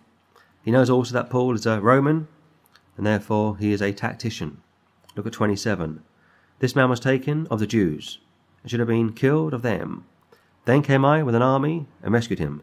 He 0.64 0.70
knows 0.70 0.90
also 0.90 1.12
that 1.14 1.30
Paul 1.30 1.54
is 1.54 1.66
a 1.66 1.80
Roman 1.80 2.28
and 2.96 3.06
therefore 3.06 3.56
he 3.56 3.72
is 3.72 3.80
a 3.80 3.92
tactician. 3.92 4.60
Look 5.16 5.26
at 5.26 5.32
27. 5.32 6.02
This 6.58 6.76
man 6.76 6.90
was 6.90 7.00
taken 7.00 7.46
of 7.46 7.58
the 7.58 7.66
Jews 7.66 8.18
and 8.62 8.70
should 8.70 8.80
have 8.80 8.88
been 8.88 9.12
killed 9.12 9.54
of 9.54 9.62
them. 9.62 10.04
Then 10.64 10.82
came 10.82 11.04
I 11.04 11.22
with 11.22 11.34
an 11.34 11.42
army 11.42 11.86
and 12.02 12.12
rescued 12.12 12.38
him. 12.38 12.62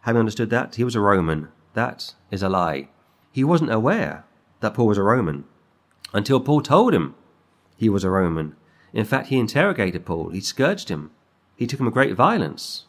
Having 0.00 0.20
understood 0.20 0.50
that 0.50 0.74
he 0.74 0.84
was 0.84 0.94
a 0.94 1.00
Roman, 1.00 1.48
that 1.74 2.14
is 2.30 2.42
a 2.42 2.48
lie. 2.48 2.88
He 3.36 3.44
wasn't 3.44 3.70
aware 3.70 4.24
that 4.60 4.72
Paul 4.72 4.86
was 4.86 4.96
a 4.96 5.02
Roman 5.02 5.44
until 6.14 6.40
Paul 6.40 6.62
told 6.62 6.94
him 6.94 7.14
he 7.76 7.90
was 7.90 8.02
a 8.02 8.08
Roman. 8.08 8.56
In 8.94 9.04
fact, 9.04 9.26
he 9.26 9.38
interrogated 9.38 10.06
Paul, 10.06 10.30
he 10.30 10.40
scourged 10.40 10.88
him, 10.88 11.10
he 11.54 11.66
took 11.66 11.78
him 11.78 11.84
with 11.84 11.92
great 11.92 12.14
violence 12.14 12.86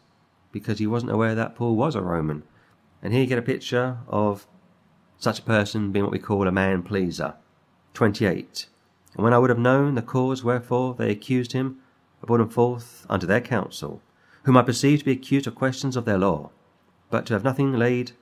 because 0.53 0.79
he 0.79 0.87
wasn't 0.87 1.11
aware 1.11 1.35
that 1.35 1.55
Paul 1.55 1.75
was 1.75 1.95
a 1.95 2.01
Roman. 2.01 2.43
And 3.03 3.11
here 3.11 3.23
you 3.23 3.27
get 3.27 3.37
a 3.37 3.41
picture 3.41 3.97
of 4.07 4.47
such 5.17 5.39
a 5.39 5.41
person 5.41 5.91
being 5.91 6.05
what 6.05 6.13
we 6.13 6.17
call 6.17 6.47
a 6.47 6.51
man 6.53 6.81
pleaser. 6.81 7.33
28. 7.93 8.67
And 9.15 9.25
when 9.25 9.33
I 9.33 9.39
would 9.39 9.49
have 9.49 9.59
known 9.59 9.95
the 9.95 10.01
cause 10.01 10.45
wherefore 10.45 10.95
they 10.97 11.11
accused 11.11 11.51
him, 11.51 11.79
I 12.23 12.25
brought 12.25 12.39
him 12.39 12.47
forth 12.47 13.05
unto 13.09 13.27
their 13.27 13.41
council, 13.41 14.01
whom 14.43 14.55
I 14.55 14.61
perceived 14.61 14.99
to 14.99 15.05
be 15.07 15.11
accused 15.11 15.45
of 15.45 15.55
questions 15.55 15.97
of 15.97 16.05
their 16.05 16.17
law, 16.17 16.51
but 17.09 17.25
to 17.25 17.33
have 17.33 17.43
nothing 17.43 17.73
laid 17.73 18.13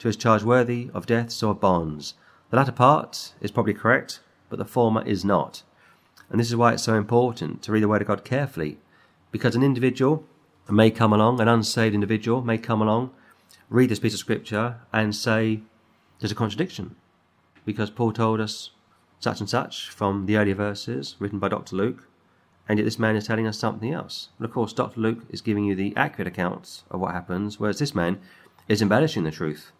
to 0.00 0.08
his 0.08 0.16
charge 0.16 0.42
worthy 0.42 0.90
of 0.92 1.06
deaths 1.06 1.42
or 1.42 1.54
bonds. 1.54 2.14
The 2.50 2.56
latter 2.56 2.72
part 2.72 3.34
is 3.40 3.50
probably 3.50 3.74
correct, 3.74 4.20
but 4.48 4.58
the 4.58 4.64
former 4.64 5.06
is 5.06 5.24
not. 5.24 5.62
And 6.28 6.40
this 6.40 6.48
is 6.48 6.56
why 6.56 6.72
it's 6.72 6.82
so 6.82 6.94
important 6.94 7.62
to 7.62 7.72
read 7.72 7.82
the 7.82 7.88
Word 7.88 8.02
of 8.02 8.08
God 8.08 8.24
carefully, 8.24 8.78
because 9.30 9.54
an 9.54 9.62
individual 9.62 10.24
may 10.68 10.90
come 10.90 11.12
along, 11.12 11.40
an 11.40 11.48
unsaved 11.48 11.94
individual 11.94 12.42
may 12.42 12.58
come 12.58 12.80
along, 12.80 13.10
read 13.68 13.90
this 13.90 13.98
piece 13.98 14.14
of 14.14 14.20
Scripture, 14.20 14.76
and 14.92 15.14
say, 15.14 15.60
there's 16.18 16.32
a 16.32 16.36
contradiction. 16.36 16.96
Because 17.64 17.90
Paul 17.90 18.12
told 18.12 18.40
us 18.40 18.70
such 19.18 19.40
and 19.40 19.50
such 19.50 19.90
from 19.90 20.26
the 20.26 20.36
earlier 20.36 20.54
verses 20.54 21.16
written 21.18 21.38
by 21.38 21.48
Dr. 21.48 21.76
Luke, 21.76 22.08
and 22.68 22.78
yet 22.78 22.84
this 22.84 22.98
man 22.98 23.16
is 23.16 23.26
telling 23.26 23.46
us 23.46 23.58
something 23.58 23.92
else. 23.92 24.28
And 24.38 24.44
of 24.46 24.52
course, 24.52 24.72
Dr. 24.72 25.00
Luke 25.00 25.24
is 25.28 25.40
giving 25.40 25.64
you 25.64 25.74
the 25.74 25.92
accurate 25.96 26.28
accounts 26.28 26.84
of 26.90 27.00
what 27.00 27.12
happens, 27.12 27.60
whereas 27.60 27.78
this 27.78 27.94
man 27.94 28.18
is 28.68 28.80
embellishing 28.80 29.24
the 29.24 29.30
truth. 29.30 29.72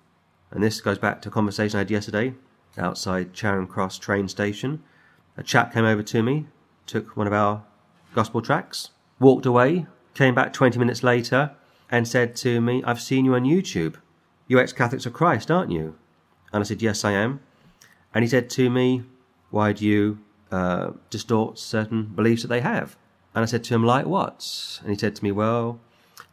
And 0.51 0.63
this 0.63 0.81
goes 0.81 0.99
back 0.99 1.23
to 1.23 1.29
a 1.29 1.33
conversation 1.33 1.77
I 1.77 1.81
had 1.81 1.91
yesterday 1.91 2.35
outside 2.79 3.33
Charing 3.33 3.67
Cross 3.67 3.99
train 3.99 4.29
station. 4.29 4.83
A 5.37 5.43
chap 5.43 5.73
came 5.73 5.85
over 5.85 6.03
to 6.03 6.23
me, 6.23 6.47
took 6.87 7.17
one 7.17 7.27
of 7.27 7.33
our 7.33 7.63
gospel 8.15 8.43
tracks, 8.43 8.91
walked 9.19 9.47
away, 9.47 9.87
came 10.15 10.35
back 10.35 10.53
20 10.53 10.79
minutes 10.79 11.03
later, 11.03 11.53
and 11.91 12.07
said 12.07 12.37
to 12.37 12.61
me, 12.61 12.83
I've 12.85 13.01
seen 13.01 13.25
you 13.25 13.35
on 13.35 13.45
YouTube. 13.45 13.97
You're 14.49 14.61
ex 14.61 14.73
Catholics 14.73 15.07
of 15.07 15.13
Christ, 15.13 15.51
aren't 15.51 15.71
you? 15.71 15.97
And 16.53 16.61
I 16.61 16.65
said, 16.65 16.83
Yes, 16.83 17.05
I 17.05 17.13
am. 17.13 17.41
And 18.13 18.25
he 18.25 18.29
said 18.29 18.51
to 18.51 18.69
me, 18.71 19.05
Why 19.51 19.73
do 19.73 19.85
you 19.85 20.19
uh, 20.51 20.93
distort 21.11 21.59
certain 21.59 22.07
beliefs 22.07 22.43
that 22.43 22.49
they 22.49 22.61
have? 22.61 22.97
And 23.35 23.43
I 23.43 23.47
said 23.47 23.63
to 23.65 23.75
him, 23.75 23.85
Like 23.85 24.07
what? 24.07 24.81
And 24.83 24.91
he 24.91 24.99
said 24.99 25.15
to 25.17 25.25
me, 25.25 25.31
Well, 25.31 25.81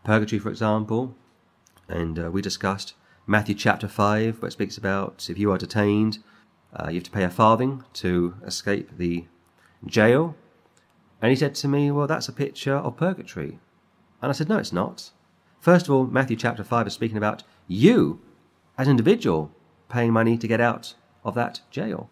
purgatory, 0.03 0.39
for 0.39 0.49
example. 0.49 1.15
And 1.87 2.19
uh, 2.19 2.31
we 2.31 2.41
discussed 2.41 2.93
Matthew 3.29 3.55
chapter 3.55 3.89
5, 3.89 4.41
where 4.41 4.47
it 4.47 4.53
speaks 4.53 4.77
about 4.77 5.29
if 5.29 5.37
you 5.37 5.51
are 5.51 5.57
detained, 5.57 6.19
uh, 6.73 6.87
you 6.87 6.95
have 6.95 7.03
to 7.03 7.11
pay 7.11 7.25
a 7.25 7.29
farthing 7.29 7.83
to 7.95 8.35
escape 8.45 8.97
the 8.97 9.25
jail. 9.85 10.33
And 11.21 11.29
he 11.29 11.35
said 11.35 11.53
to 11.55 11.67
me, 11.67 11.91
Well, 11.91 12.07
that's 12.07 12.29
a 12.29 12.33
picture 12.33 12.75
of 12.75 12.95
purgatory. 12.95 13.59
And 14.21 14.29
I 14.29 14.31
said, 14.31 14.47
No, 14.47 14.57
it's 14.57 14.71
not. 14.71 15.11
First 15.59 15.87
of 15.87 15.91
all, 15.93 16.05
Matthew 16.05 16.37
chapter 16.37 16.63
5 16.63 16.87
is 16.87 16.93
speaking 16.93 17.17
about 17.17 17.43
you 17.67 18.21
as 18.77 18.87
an 18.87 18.91
individual 18.91 19.51
paying 19.89 20.13
money 20.13 20.37
to 20.37 20.47
get 20.47 20.61
out 20.61 20.93
of 21.25 21.35
that 21.35 21.59
jail. 21.69 22.09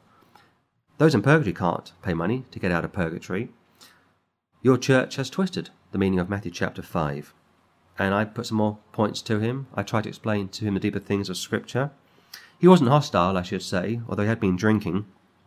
Those 0.98 1.16
in 1.16 1.22
purgatory 1.22 1.54
can't 1.54 1.94
pay 2.02 2.14
money 2.14 2.44
to 2.52 2.60
get 2.60 2.74
out 2.74 2.84
of 2.84 2.92
purgatory. 2.92 3.54
Your 4.62 4.78
church 4.78 5.16
has 5.16 5.30
twisted 5.30 5.70
the 5.94 5.98
meaning 5.98 6.20
of 6.20 6.30
Matthew 6.30 6.52
chapter 6.52 6.82
5 6.82 7.34
and 7.98 8.14
I 8.14 8.26
put 8.26 8.48
some 8.48 8.58
more 8.58 8.78
points 8.92 9.22
to 9.24 9.40
him. 9.40 9.68
I 9.74 9.84
tried 9.84 10.04
to 10.04 10.10
explain 10.10 10.50
to 10.50 10.66
him 10.66 10.74
the 10.74 10.80
deeper 10.80 11.00
things 11.00 11.30
of 11.30 11.38
Scripture. 11.38 11.92
He 12.60 12.68
wasn't 12.68 12.90
hostile, 12.90 13.38
I 13.38 13.42
should 13.42 13.62
say, 13.62 14.02
although 14.08 14.24
he 14.24 14.30
had 14.30 14.40
been 14.40 14.56
drinking, 14.56 15.06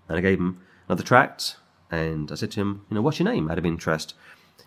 and 0.08 0.18
I 0.18 0.20
gave 0.20 0.38
him 0.38 0.60
another 0.88 1.02
tract, 1.02 1.56
and 1.90 2.30
I 2.30 2.34
said 2.34 2.50
to 2.52 2.60
him, 2.60 2.86
you 2.90 2.94
know, 2.94 3.02
what's 3.02 3.18
your 3.18 3.30
name, 3.30 3.50
out 3.50 3.58
of 3.58 3.66
interest? 3.66 4.14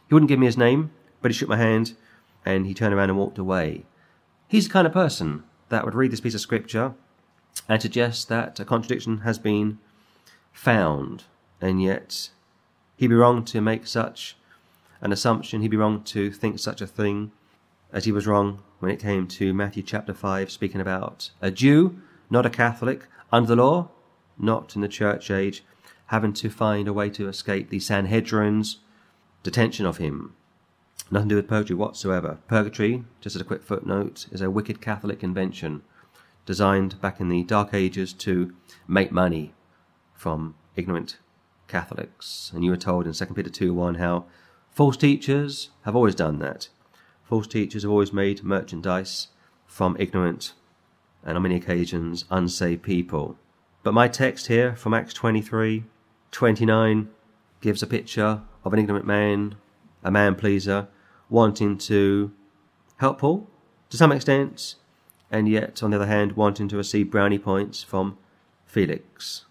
He 0.07 0.13
wouldn't 0.13 0.29
give 0.29 0.39
me 0.39 0.45
his 0.45 0.57
name, 0.57 0.91
but 1.21 1.31
he 1.31 1.37
shook 1.37 1.49
my 1.49 1.57
hand, 1.57 1.95
and 2.45 2.65
he 2.65 2.73
turned 2.73 2.93
around 2.93 3.09
and 3.09 3.17
walked 3.17 3.37
away. 3.37 3.85
He's 4.47 4.67
the 4.67 4.73
kind 4.73 4.87
of 4.87 4.93
person 4.93 5.43
that 5.69 5.85
would 5.85 5.95
read 5.95 6.11
this 6.11 6.19
piece 6.19 6.35
of 6.35 6.41
Scripture 6.41 6.93
and 7.69 7.81
suggest 7.81 8.27
that 8.29 8.59
a 8.59 8.65
contradiction 8.65 9.19
has 9.19 9.39
been 9.39 9.79
found, 10.51 11.23
and 11.59 11.81
yet 11.81 12.29
he'd 12.97 13.07
be 13.07 13.15
wrong 13.15 13.45
to 13.45 13.61
make 13.61 13.87
such 13.87 14.35
an 14.99 15.11
assumption, 15.11 15.61
he'd 15.61 15.71
be 15.71 15.77
wrong 15.77 16.03
to 16.03 16.31
think 16.31 16.59
such 16.59 16.81
a 16.81 16.87
thing 16.87 17.31
as 17.91 18.05
he 18.05 18.11
was 18.11 18.27
wrong 18.27 18.61
when 18.79 18.91
it 18.91 18.99
came 18.99 19.27
to 19.27 19.53
Matthew 19.53 19.83
chapter 19.83 20.13
5, 20.13 20.49
speaking 20.49 20.81
about 20.81 21.31
a 21.41 21.51
Jew, 21.51 21.99
not 22.29 22.45
a 22.45 22.49
Catholic, 22.49 23.07
under 23.31 23.55
the 23.55 23.61
law, 23.61 23.89
not 24.37 24.75
in 24.75 24.81
the 24.81 24.87
church 24.87 25.29
age, 25.29 25.63
having 26.07 26.33
to 26.33 26.49
find 26.49 26.87
a 26.87 26.93
way 26.93 27.09
to 27.09 27.27
escape 27.27 27.69
the 27.69 27.79
Sanhedrin's 27.79 28.77
detention 29.43 29.85
of 29.85 29.97
him. 29.97 30.33
Nothing 31.09 31.29
to 31.29 31.33
do 31.33 31.35
with 31.37 31.47
purgatory 31.47 31.77
whatsoever. 31.77 32.39
Purgatory, 32.47 33.03
just 33.19 33.35
as 33.35 33.41
a 33.41 33.45
quick 33.45 33.63
footnote, 33.63 34.27
is 34.31 34.41
a 34.41 34.49
wicked 34.51 34.81
Catholic 34.81 35.23
invention 35.23 35.83
designed 36.45 36.99
back 37.01 37.19
in 37.19 37.29
the 37.29 37.43
Dark 37.43 37.73
Ages 37.73 38.13
to 38.13 38.53
make 38.87 39.11
money 39.11 39.53
from 40.13 40.55
ignorant 40.75 41.17
Catholics. 41.67 42.51
And 42.53 42.63
you 42.63 42.71
were 42.71 42.77
told 42.77 43.05
in 43.05 43.13
2 43.13 43.25
Peter 43.27 43.49
2 43.49 43.73
1 43.73 43.95
how 43.95 44.25
false 44.71 44.97
teachers 44.97 45.69
have 45.83 45.95
always 45.95 46.15
done 46.15 46.39
that. 46.39 46.69
False 47.31 47.47
teachers 47.47 47.83
have 47.83 47.91
always 47.91 48.11
made 48.11 48.43
merchandise 48.43 49.29
from 49.65 49.95
ignorant 49.97 50.51
and 51.23 51.37
on 51.37 51.43
many 51.43 51.55
occasions 51.55 52.25
unsaved 52.29 52.83
people. 52.83 53.37
But 53.83 53.93
my 53.93 54.09
text 54.09 54.47
here 54.47 54.75
from 54.75 54.93
Acts 54.93 55.13
23 55.13 55.85
29 56.31 57.09
gives 57.61 57.81
a 57.81 57.87
picture 57.87 58.41
of 58.65 58.73
an 58.73 58.79
ignorant 58.79 59.07
man, 59.07 59.55
a 60.03 60.11
man 60.11 60.35
pleaser, 60.35 60.89
wanting 61.29 61.77
to 61.77 62.33
help 62.97 63.19
Paul 63.19 63.47
to 63.89 63.95
some 63.95 64.11
extent, 64.11 64.75
and 65.31 65.47
yet, 65.47 65.81
on 65.81 65.91
the 65.91 65.95
other 65.95 66.07
hand, 66.07 66.33
wanting 66.33 66.67
to 66.67 66.75
receive 66.75 67.11
brownie 67.11 67.39
points 67.39 67.81
from 67.81 68.17
Felix. 68.65 69.45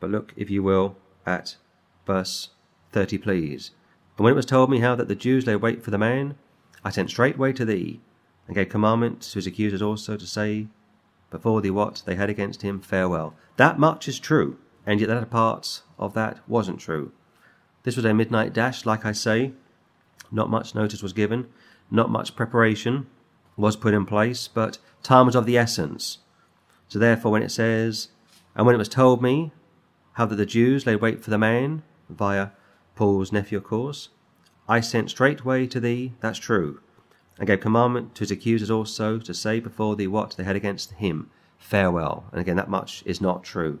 But 0.00 0.10
look, 0.10 0.34
if 0.36 0.50
you 0.50 0.64
will, 0.64 0.96
at 1.24 1.58
verse 2.08 2.48
30, 2.90 3.18
please. 3.18 3.70
And 4.18 4.24
when 4.24 4.32
it 4.32 4.36
was 4.36 4.46
told 4.46 4.68
me 4.68 4.80
how 4.80 4.96
that 4.96 5.06
the 5.06 5.14
Jews 5.14 5.46
lay 5.46 5.54
wait 5.54 5.84
for 5.84 5.92
the 5.92 5.96
man, 5.96 6.34
I 6.84 6.90
sent 6.90 7.10
straightway 7.10 7.52
to 7.52 7.64
thee, 7.64 8.00
and 8.46 8.56
gave 8.56 8.68
commandment 8.68 9.22
to 9.22 9.34
his 9.34 9.46
accusers 9.46 9.82
also 9.82 10.16
to 10.16 10.26
say 10.26 10.68
before 11.30 11.60
thee 11.60 11.70
what 11.70 12.02
they 12.06 12.16
had 12.16 12.28
against 12.28 12.62
him, 12.62 12.80
farewell. 12.80 13.34
That 13.56 13.78
much 13.78 14.08
is 14.08 14.18
true, 14.18 14.58
and 14.84 15.00
yet 15.00 15.08
that 15.08 15.30
part 15.30 15.82
of 15.98 16.14
that 16.14 16.40
wasn't 16.48 16.80
true. 16.80 17.12
This 17.84 17.96
was 17.96 18.04
a 18.04 18.12
midnight 18.12 18.52
dash, 18.52 18.84
like 18.84 19.06
I 19.06 19.12
say. 19.12 19.52
Not 20.32 20.50
much 20.50 20.74
notice 20.74 21.02
was 21.02 21.12
given, 21.12 21.48
not 21.90 22.10
much 22.10 22.36
preparation 22.36 23.06
was 23.56 23.76
put 23.76 23.94
in 23.94 24.06
place, 24.06 24.48
but 24.48 24.78
time 25.02 25.26
was 25.26 25.34
of 25.34 25.46
the 25.46 25.58
essence. 25.58 26.18
So 26.88 26.98
therefore, 26.98 27.32
when 27.32 27.42
it 27.42 27.50
says, 27.50 28.08
and 28.54 28.66
when 28.66 28.74
it 28.74 28.78
was 28.78 28.88
told 28.88 29.22
me 29.22 29.52
how 30.14 30.26
that 30.26 30.36
the 30.36 30.46
Jews 30.46 30.86
laid 30.86 31.00
wait 31.00 31.22
for 31.22 31.30
the 31.30 31.38
man, 31.38 31.82
via 32.08 32.50
Paul's 32.96 33.32
nephew, 33.32 33.58
of 33.58 33.64
course, 33.64 34.08
I 34.70 34.78
sent 34.78 35.10
straightway 35.10 35.66
to 35.66 35.80
thee, 35.80 36.12
that's 36.20 36.38
true, 36.38 36.80
and 37.36 37.48
gave 37.48 37.58
commandment 37.58 38.14
to 38.14 38.20
his 38.20 38.30
accusers 38.30 38.70
also 38.70 39.18
to 39.18 39.34
say 39.34 39.58
before 39.58 39.96
thee 39.96 40.06
what 40.06 40.36
they 40.36 40.44
had 40.44 40.54
against 40.54 40.92
him. 40.92 41.28
Farewell. 41.58 42.26
And 42.30 42.40
again, 42.40 42.54
that 42.54 42.70
much 42.70 43.02
is 43.04 43.20
not 43.20 43.42
true. 43.42 43.80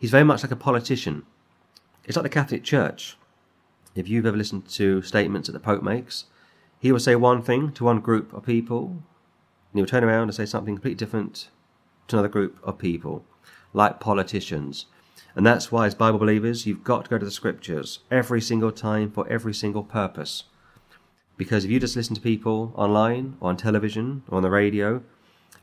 He's 0.00 0.10
very 0.10 0.24
much 0.24 0.42
like 0.42 0.50
a 0.50 0.56
politician. 0.56 1.26
It's 2.04 2.16
like 2.16 2.24
the 2.24 2.28
Catholic 2.28 2.64
Church. 2.64 3.18
If 3.94 4.08
you've 4.08 4.26
ever 4.26 4.36
listened 4.36 4.68
to 4.70 5.00
statements 5.02 5.46
that 5.46 5.52
the 5.52 5.60
Pope 5.60 5.84
makes, 5.84 6.24
he 6.80 6.90
will 6.90 6.98
say 6.98 7.14
one 7.14 7.40
thing 7.40 7.70
to 7.74 7.84
one 7.84 8.00
group 8.00 8.32
of 8.32 8.42
people, 8.42 8.86
and 8.88 9.74
he 9.74 9.80
will 9.80 9.86
turn 9.86 10.02
around 10.02 10.24
and 10.24 10.34
say 10.34 10.44
something 10.44 10.74
completely 10.74 10.96
different 10.96 11.50
to 12.08 12.16
another 12.16 12.28
group 12.28 12.58
of 12.64 12.78
people, 12.78 13.24
like 13.72 14.00
politicians. 14.00 14.86
And 15.36 15.46
that's 15.46 15.70
why, 15.70 15.86
as 15.86 15.94
Bible 15.94 16.18
believers, 16.18 16.66
you've 16.66 16.84
got 16.84 17.04
to 17.04 17.10
go 17.10 17.18
to 17.18 17.24
the 17.24 17.30
scriptures 17.30 18.00
every 18.10 18.40
single 18.40 18.72
time 18.72 19.10
for 19.10 19.28
every 19.28 19.54
single 19.54 19.84
purpose. 19.84 20.44
Because 21.36 21.64
if 21.64 21.70
you 21.70 21.80
just 21.80 21.96
listen 21.96 22.14
to 22.14 22.20
people 22.20 22.72
online, 22.76 23.36
or 23.40 23.50
on 23.50 23.56
television, 23.56 24.22
or 24.28 24.36
on 24.36 24.42
the 24.42 24.50
radio, 24.50 25.02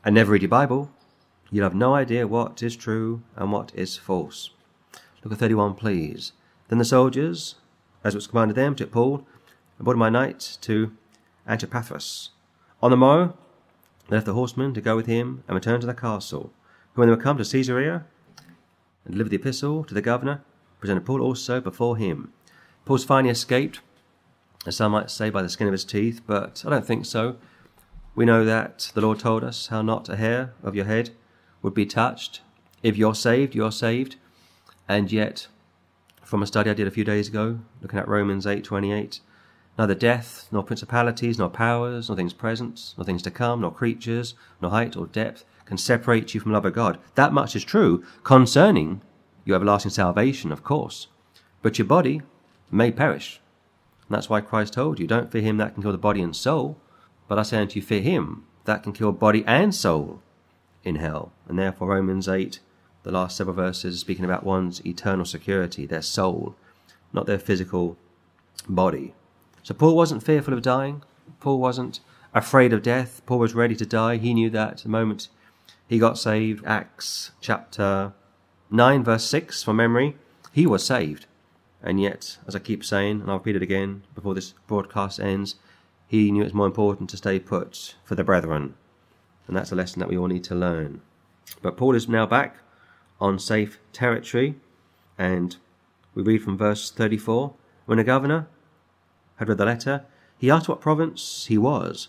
and 0.04 0.14
never 0.14 0.32
read 0.32 0.42
your 0.42 0.48
Bible, 0.48 0.90
you'll 1.50 1.64
have 1.64 1.74
no 1.74 1.94
idea 1.94 2.26
what 2.26 2.62
is 2.62 2.76
true 2.76 3.22
and 3.36 3.52
what 3.52 3.72
is 3.74 3.96
false. 3.96 4.50
Look 5.22 5.32
at 5.32 5.38
31, 5.38 5.74
please. 5.74 6.32
Then 6.68 6.78
the 6.78 6.84
soldiers, 6.84 7.56
as 8.04 8.14
it 8.14 8.16
was 8.16 8.26
commanded 8.26 8.54
them, 8.54 8.74
took 8.74 8.90
Paul 8.90 9.26
and 9.78 9.84
brought 9.84 9.94
him 9.94 10.00
by 10.00 10.10
night 10.10 10.58
to 10.62 10.92
Antipatris. 11.48 12.30
On 12.82 12.90
the 12.90 12.96
morrow, 12.96 13.36
they 14.08 14.16
left 14.16 14.26
the 14.26 14.34
horsemen 14.34 14.74
to 14.74 14.80
go 14.80 14.96
with 14.96 15.06
him 15.06 15.44
and 15.46 15.54
returned 15.54 15.82
to 15.82 15.86
the 15.86 15.94
castle. 15.94 16.52
When 16.94 17.08
they 17.08 17.14
were 17.14 17.20
come 17.20 17.38
to 17.38 17.44
Caesarea 17.44 18.04
and 19.08 19.14
delivered 19.14 19.30
the 19.30 19.36
epistle 19.36 19.82
to 19.84 19.94
the 19.94 20.02
governor, 20.02 20.42
presented 20.80 21.06
Paul 21.06 21.22
also 21.22 21.60
before 21.60 21.96
him. 21.96 22.30
Paul's 22.84 23.04
finally 23.04 23.30
escaped, 23.30 23.80
as 24.66 24.76
some 24.76 24.92
might 24.92 25.10
say, 25.10 25.30
by 25.30 25.42
the 25.42 25.48
skin 25.48 25.66
of 25.66 25.72
his 25.72 25.84
teeth, 25.84 26.20
but 26.26 26.62
I 26.66 26.70
don't 26.70 26.86
think 26.86 27.06
so. 27.06 27.36
We 28.14 28.26
know 28.26 28.44
that 28.44 28.90
the 28.94 29.00
Lord 29.00 29.18
told 29.18 29.44
us 29.44 29.68
how 29.68 29.80
not 29.80 30.10
a 30.10 30.16
hair 30.16 30.52
of 30.62 30.74
your 30.74 30.84
head 30.84 31.10
would 31.62 31.72
be 31.72 31.86
touched. 31.86 32.42
If 32.82 32.98
you're 32.98 33.14
saved, 33.14 33.54
you're 33.54 33.72
saved. 33.72 34.16
And 34.86 35.10
yet, 35.10 35.48
from 36.22 36.42
a 36.42 36.46
study 36.46 36.70
I 36.70 36.74
did 36.74 36.86
a 36.86 36.90
few 36.92 37.04
days 37.04 37.28
ago, 37.28 37.60
looking 37.80 37.98
at 37.98 38.08
Romans 38.08 38.44
8:28, 38.44 39.20
neither 39.78 39.94
death, 39.94 40.48
nor 40.52 40.62
principalities, 40.62 41.38
nor 41.38 41.48
powers, 41.48 42.08
nor 42.08 42.16
things 42.16 42.34
present, 42.34 42.94
nor 42.98 43.04
things 43.04 43.22
to 43.22 43.30
come, 43.30 43.62
nor 43.62 43.72
creatures, 43.72 44.34
nor 44.60 44.70
height 44.70 44.96
or 44.96 45.06
depth 45.06 45.44
can 45.68 45.76
separate 45.76 46.32
you 46.32 46.40
from 46.40 46.50
the 46.50 46.56
love 46.56 46.64
of 46.64 46.72
God. 46.72 46.98
That 47.14 47.34
much 47.34 47.54
is 47.54 47.62
true 47.62 48.02
concerning 48.24 49.02
your 49.44 49.56
everlasting 49.56 49.90
salvation, 49.90 50.50
of 50.50 50.64
course. 50.64 51.08
But 51.60 51.78
your 51.78 51.86
body 51.86 52.22
may 52.70 52.90
perish. 52.90 53.38
And 54.08 54.16
that's 54.16 54.30
why 54.30 54.40
Christ 54.40 54.72
told 54.72 54.98
you, 54.98 55.06
don't 55.06 55.30
fear 55.30 55.42
him 55.42 55.58
that 55.58 55.74
can 55.74 55.82
kill 55.82 55.92
the 55.92 55.98
body 55.98 56.22
and 56.22 56.34
soul, 56.34 56.78
but 57.28 57.38
I 57.38 57.42
say 57.42 57.58
unto 57.58 57.78
you, 57.78 57.82
fear 57.84 58.00
him 58.00 58.46
that 58.64 58.82
can 58.82 58.94
kill 58.94 59.12
body 59.12 59.44
and 59.46 59.74
soul 59.74 60.22
in 60.84 60.96
hell. 60.96 61.32
And 61.46 61.58
therefore, 61.58 61.88
Romans 61.88 62.28
8, 62.28 62.60
the 63.02 63.12
last 63.12 63.36
several 63.36 63.54
verses, 63.54 64.00
speaking 64.00 64.24
about 64.24 64.44
one's 64.44 64.84
eternal 64.86 65.26
security, 65.26 65.84
their 65.84 66.00
soul, 66.00 66.56
not 67.12 67.26
their 67.26 67.38
physical 67.38 67.98
body. 68.66 69.12
So 69.62 69.74
Paul 69.74 69.96
wasn't 69.96 70.22
fearful 70.22 70.54
of 70.54 70.62
dying. 70.62 71.02
Paul 71.40 71.58
wasn't 71.58 72.00
afraid 72.32 72.72
of 72.72 72.82
death. 72.82 73.20
Paul 73.26 73.38
was 73.38 73.54
ready 73.54 73.76
to 73.76 73.84
die. 73.84 74.16
He 74.16 74.32
knew 74.32 74.48
that 74.48 74.78
the 74.78 74.88
moment 74.88 75.28
he 75.88 75.98
got 75.98 76.18
saved, 76.18 76.64
Acts 76.66 77.32
chapter 77.40 78.12
9, 78.70 79.02
verse 79.02 79.24
6 79.24 79.62
from 79.62 79.76
memory, 79.76 80.16
he 80.52 80.66
was 80.66 80.84
saved. 80.84 81.26
And 81.82 82.00
yet, 82.00 82.36
as 82.46 82.54
I 82.54 82.58
keep 82.58 82.84
saying, 82.84 83.22
and 83.22 83.30
I'll 83.30 83.38
repeat 83.38 83.56
it 83.56 83.62
again 83.62 84.02
before 84.14 84.34
this 84.34 84.52
broadcast 84.66 85.18
ends, 85.18 85.54
he 86.06 86.30
knew 86.30 86.42
it's 86.42 86.52
more 86.52 86.66
important 86.66 87.08
to 87.10 87.16
stay 87.16 87.38
put 87.38 87.94
for 88.04 88.14
the 88.14 88.24
brethren. 88.24 88.74
And 89.46 89.56
that's 89.56 89.72
a 89.72 89.76
lesson 89.76 90.00
that 90.00 90.08
we 90.08 90.18
all 90.18 90.26
need 90.26 90.44
to 90.44 90.54
learn. 90.54 91.00
But 91.62 91.78
Paul 91.78 91.94
is 91.94 92.06
now 92.06 92.26
back 92.26 92.56
on 93.18 93.38
safe 93.38 93.78
territory, 93.92 94.56
and 95.16 95.56
we 96.14 96.22
read 96.22 96.42
from 96.42 96.58
verse 96.58 96.90
34 96.90 97.54
When 97.86 97.98
the 97.98 98.04
governor 98.04 98.46
had 99.36 99.48
read 99.48 99.58
the 99.58 99.64
letter, 99.64 100.04
he 100.36 100.50
asked 100.50 100.68
what 100.68 100.82
province 100.82 101.46
he 101.46 101.56
was. 101.56 102.08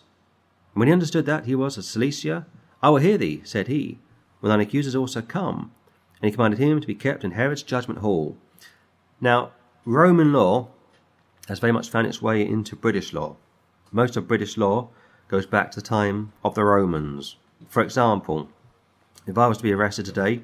And 0.74 0.82
when 0.82 0.88
he 0.90 0.94
understood 0.94 1.26
that 1.28 1.46
he 1.46 1.56
was 1.56 1.78
of 1.78 1.86
Cilicia, 1.86 2.46
I 2.82 2.90
will 2.90 2.98
hear 2.98 3.18
thee, 3.18 3.42
said 3.44 3.68
he, 3.68 4.00
when 4.40 4.50
thine 4.50 4.62
accusers 4.62 4.96
also 4.96 5.22
come. 5.22 5.72
And 6.22 6.30
he 6.30 6.32
commanded 6.32 6.60
him 6.60 6.80
to 6.82 6.88
be 6.88 6.96
kept 6.96 7.24
in 7.24 7.32
Herod's 7.32 7.64
judgment 7.64 8.00
hall. 8.00 8.38
Now, 9.22 9.52
Roman 9.86 10.34
law 10.34 10.70
has 11.48 11.60
very 11.60 11.72
much 11.72 11.90
found 11.90 12.08
its 12.08 12.22
way 12.22 12.46
into 12.46 12.76
British 12.76 13.14
law. 13.14 13.36
Most 13.92 14.16
of 14.16 14.28
British 14.28 14.58
law 14.58 14.90
goes 15.28 15.46
back 15.46 15.72
to 15.72 15.80
the 15.80 15.86
time 15.86 16.32
of 16.44 16.56
the 16.56 16.64
Romans. 16.64 17.38
For 17.68 17.82
example, 17.82 18.50
if 19.26 19.38
I 19.38 19.48
was 19.48 19.58
to 19.58 19.64
be 19.64 19.74
arrested 19.74 20.06
today 20.06 20.42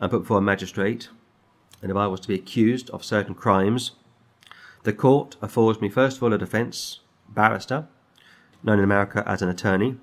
and 0.00 0.10
put 0.10 0.20
before 0.20 0.38
a 0.38 0.42
magistrate, 0.42 1.08
and 1.82 1.90
if 1.90 1.96
I 1.96 2.06
was 2.06 2.20
to 2.20 2.28
be 2.28 2.34
accused 2.34 2.90
of 2.90 3.04
certain 3.04 3.34
crimes, 3.34 3.92
the 4.82 4.92
court 4.92 5.36
affords 5.42 5.80
me 5.80 5.88
first 5.88 6.18
of 6.18 6.22
all 6.22 6.32
a 6.32 6.38
defence 6.38 7.00
barrister, 7.28 7.86
known 8.62 8.78
in 8.78 8.84
America 8.84 9.22
as 9.26 9.42
an 9.42 9.48
attorney, 9.48 9.96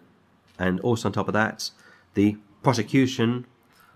and 0.62 0.80
also 0.82 1.10
on 1.10 1.14
top 1.14 1.28
of 1.28 1.34
that, 1.34 1.72
the 2.14 2.38
prosecution 2.62 3.48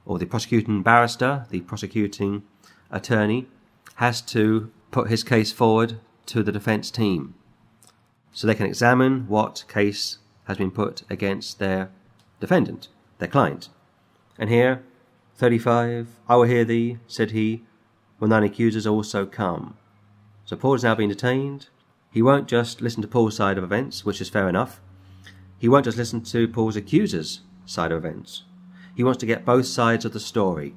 or 0.06 0.18
the 0.18 0.26
prosecuting 0.26 0.82
barrister, 0.82 1.46
the 1.52 1.62
prosecuting 1.62 2.44
attorney, 2.90 3.48
has 3.96 4.20
to 4.22 4.72
put 4.90 5.10
his 5.10 5.24
case 5.24 5.52
forward 5.52 6.00
to 6.26 6.42
the 6.42 6.52
defence 6.52 6.90
team 6.90 7.36
so 8.34 8.48
they 8.48 8.56
can 8.56 8.66
examine 8.66 9.28
what 9.28 9.64
case 9.68 10.18
has 10.48 10.58
been 10.58 10.72
put 10.72 11.04
against 11.10 11.60
their 11.60 11.90
defendant, 12.40 12.88
their 13.20 13.30
client. 13.30 13.70
And 14.38 14.50
here, 14.50 14.84
35, 15.38 16.08
I 16.28 16.36
will 16.36 16.44
hear 16.44 16.66
thee, 16.66 16.98
said 17.08 17.32
he, 17.32 17.64
when 18.18 18.32
thine 18.32 18.44
accusers 18.44 18.88
also 18.88 19.26
come. 19.26 19.78
So 20.46 20.56
Paul 20.56 20.74
has 20.74 20.84
now 20.84 20.96
been 20.96 21.10
detained. 21.10 21.68
He 22.12 22.22
won't 22.22 22.48
just 22.48 22.82
listen 22.82 23.02
to 23.04 23.08
Paul's 23.08 23.36
side 23.36 23.58
of 23.58 23.64
events, 23.64 24.04
which 24.04 24.20
is 24.20 24.30
fair 24.30 24.50
enough. 24.50 24.82
He 25.66 25.70
won't 25.70 25.86
just 25.86 25.98
listen 25.98 26.22
to 26.22 26.48
Paul's 26.48 26.76
accusers' 26.76 27.42
side 27.66 27.92
of 27.92 27.98
events. 27.98 28.44
He 28.96 29.04
wants 29.04 29.18
to 29.22 29.26
get 29.26 29.46
both 29.46 29.66
sides 29.66 30.06
of 30.06 30.14
the 30.14 30.20
story. 30.20 30.76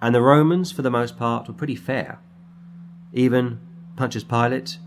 And 0.00 0.14
the 0.14 0.22
Romans, 0.22 0.70
for 0.70 0.82
the 0.82 0.88
most 0.88 1.18
part, 1.18 1.48
were 1.48 1.52
pretty 1.52 1.74
fair. 1.74 2.20
Even 3.12 3.58
Pontius 3.96 4.22
Pilate 4.22 4.78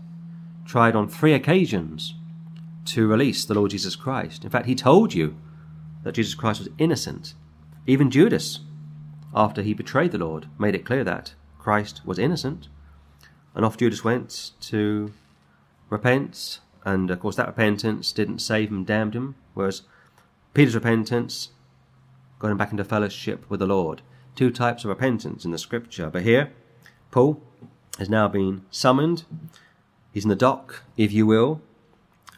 tried 0.64 0.96
on 0.96 1.08
three 1.08 1.34
occasions 1.34 2.14
to 2.86 3.06
release 3.06 3.44
the 3.44 3.52
Lord 3.52 3.72
Jesus 3.72 3.96
Christ. 3.96 4.44
In 4.44 4.50
fact, 4.50 4.64
he 4.64 4.74
told 4.74 5.12
you 5.12 5.36
that 6.04 6.14
Jesus 6.14 6.34
Christ 6.34 6.60
was 6.60 6.70
innocent. 6.78 7.34
Even 7.86 8.10
Judas, 8.10 8.60
after 9.34 9.60
he 9.60 9.74
betrayed 9.74 10.12
the 10.12 10.16
Lord, 10.16 10.46
made 10.58 10.74
it 10.74 10.86
clear 10.86 11.04
that 11.04 11.34
Christ 11.58 12.00
was 12.06 12.18
innocent. 12.18 12.68
And 13.54 13.62
off 13.62 13.76
Judas 13.76 14.02
went 14.02 14.52
to 14.62 15.12
repent, 15.90 16.60
and 16.84 17.10
of 17.10 17.20
course, 17.20 17.36
that 17.36 17.46
repentance 17.46 18.12
didn't 18.12 18.40
save 18.40 18.70
him, 18.70 18.84
damned 18.84 19.14
him, 19.14 19.34
whereas 19.54 19.82
Peter's 20.52 20.74
repentance 20.74 21.50
got 22.38 22.50
him 22.50 22.58
back 22.58 22.70
into 22.70 22.84
fellowship 22.84 23.48
with 23.48 23.60
the 23.60 23.66
Lord. 23.66 24.02
Two 24.34 24.50
types 24.50 24.84
of 24.84 24.88
repentance 24.88 25.44
in 25.44 25.50
the 25.50 25.58
scripture. 25.58 26.10
But 26.10 26.22
here, 26.22 26.52
Paul 27.10 27.40
has 27.98 28.10
now 28.10 28.28
been 28.28 28.62
summoned 28.70 29.24
He's 30.14 30.22
in 30.22 30.30
the 30.30 30.36
dock, 30.36 30.84
if 30.96 31.10
you 31.10 31.26
will, 31.26 31.60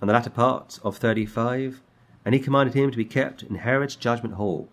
on 0.01 0.09
the 0.09 0.15
latter 0.15 0.31
part 0.31 0.81
of 0.83 0.97
35, 0.97 1.83
and 2.25 2.35
he 2.35 2.41
commanded 2.41 2.73
him 2.75 2.91
to 2.91 2.97
be 2.97 3.05
kept 3.05 3.43
in 3.43 3.57
Herod's 3.57 3.97
judgment 3.97 4.37
hall. 4.37 4.71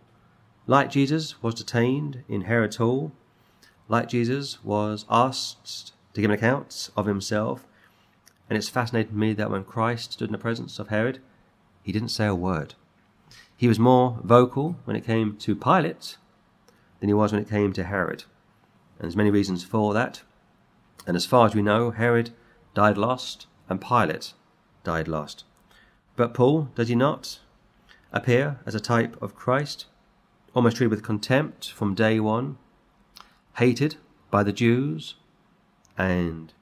Like 0.67 0.89
Jesus 0.89 1.43
was 1.43 1.53
detained 1.53 2.23
in 2.29 2.43
Herod's 2.43 2.77
hall, 2.77 3.11
like 3.89 4.07
Jesus 4.07 4.63
was 4.63 5.05
asked 5.09 5.91
to 6.13 6.21
give 6.21 6.29
an 6.29 6.35
account 6.35 6.91
of 6.95 7.05
himself, 7.05 7.67
and 8.53 8.59
it's 8.59 8.69
fascinating 8.69 9.13
to 9.13 9.17
me 9.17 9.33
that 9.33 9.49
when 9.49 9.63
Christ 9.63 10.13
stood 10.13 10.27
in 10.27 10.31
the 10.31 10.37
presence 10.37 10.77
of 10.77 10.89
Herod, 10.89 11.17
he 11.81 11.91
didn't 11.91 12.09
say 12.09 12.27
a 12.27 12.35
word. 12.35 12.75
He 13.57 13.67
was 13.67 13.79
more 13.79 14.19
vocal 14.23 14.75
when 14.83 14.95
it 14.95 15.07
came 15.07 15.37
to 15.37 15.55
Pilate 15.55 16.17
than 16.99 17.09
he 17.09 17.15
was 17.15 17.31
when 17.31 17.41
it 17.41 17.49
came 17.49 17.73
to 17.73 17.83
Herod. 17.83 18.25
And 18.99 19.05
there's 19.05 19.15
many 19.15 19.31
reasons 19.31 19.63
for 19.63 19.91
that. 19.95 20.21
And 21.07 21.15
as 21.15 21.25
far 21.25 21.47
as 21.47 21.55
we 21.55 21.63
know, 21.63 21.89
Herod 21.89 22.29
died 22.75 22.95
lost, 22.95 23.47
and 23.69 23.81
Pilate 23.81 24.33
died 24.83 25.07
lost. 25.07 25.45
But 26.15 26.35
Paul, 26.35 26.69
does 26.75 26.89
he 26.89 26.95
not 26.95 27.39
appear 28.11 28.59
as 28.67 28.75
a 28.75 28.79
type 28.79 29.19
of 29.19 29.33
Christ, 29.33 29.87
almost 30.53 30.77
treated 30.77 30.91
with 30.91 31.01
contempt 31.01 31.71
from 31.71 31.95
day 31.95 32.19
one, 32.19 32.59
hated 33.55 33.95
by 34.29 34.43
the 34.43 34.53
Jews, 34.53 35.15
and 35.97 36.53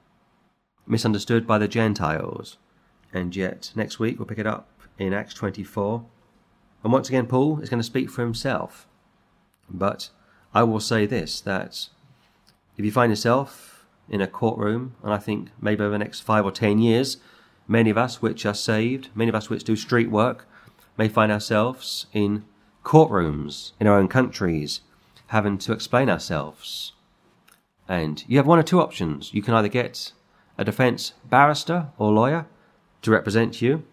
misunderstood 0.86 1.46
by 1.46 1.58
the 1.58 1.68
Gentiles? 1.68 2.56
And 3.12 3.34
yet, 3.36 3.72
next 3.74 3.98
week 3.98 4.18
we'll 4.18 4.26
pick 4.26 4.38
it 4.38 4.46
up 4.46 4.68
in 4.98 5.12
Acts 5.12 5.34
24. 5.34 6.04
And 6.82 6.92
once 6.92 7.08
again, 7.08 7.26
Paul 7.26 7.60
is 7.60 7.68
going 7.68 7.80
to 7.80 7.84
speak 7.84 8.10
for 8.10 8.22
himself. 8.22 8.86
But 9.70 10.10
I 10.54 10.62
will 10.62 10.80
say 10.80 11.06
this 11.06 11.40
that 11.42 11.88
if 12.76 12.84
you 12.84 12.92
find 12.92 13.10
yourself 13.10 13.86
in 14.08 14.20
a 14.20 14.26
courtroom, 14.26 14.94
and 15.02 15.12
I 15.12 15.18
think 15.18 15.50
maybe 15.60 15.82
over 15.82 15.92
the 15.92 15.98
next 15.98 16.20
five 16.20 16.44
or 16.44 16.52
ten 16.52 16.78
years, 16.78 17.18
many 17.68 17.90
of 17.90 17.98
us 17.98 18.20
which 18.20 18.44
are 18.44 18.54
saved, 18.54 19.08
many 19.14 19.28
of 19.28 19.34
us 19.34 19.48
which 19.48 19.64
do 19.64 19.76
street 19.76 20.10
work, 20.10 20.46
may 20.98 21.08
find 21.08 21.32
ourselves 21.32 22.06
in 22.12 22.44
courtrooms 22.84 23.72
in 23.80 23.86
our 23.86 23.98
own 23.98 24.08
countries, 24.08 24.80
having 25.28 25.56
to 25.58 25.72
explain 25.72 26.10
ourselves. 26.10 26.92
And 27.88 28.24
you 28.26 28.36
have 28.36 28.46
one 28.46 28.58
or 28.58 28.62
two 28.62 28.80
options. 28.80 29.32
You 29.32 29.42
can 29.42 29.54
either 29.54 29.68
get 29.68 30.12
a 30.58 30.64
defense 30.64 31.12
barrister 31.24 31.88
or 31.98 32.12
lawyer 32.12 32.46
to 33.02 33.10
represent 33.10 33.60
you, 33.60 33.84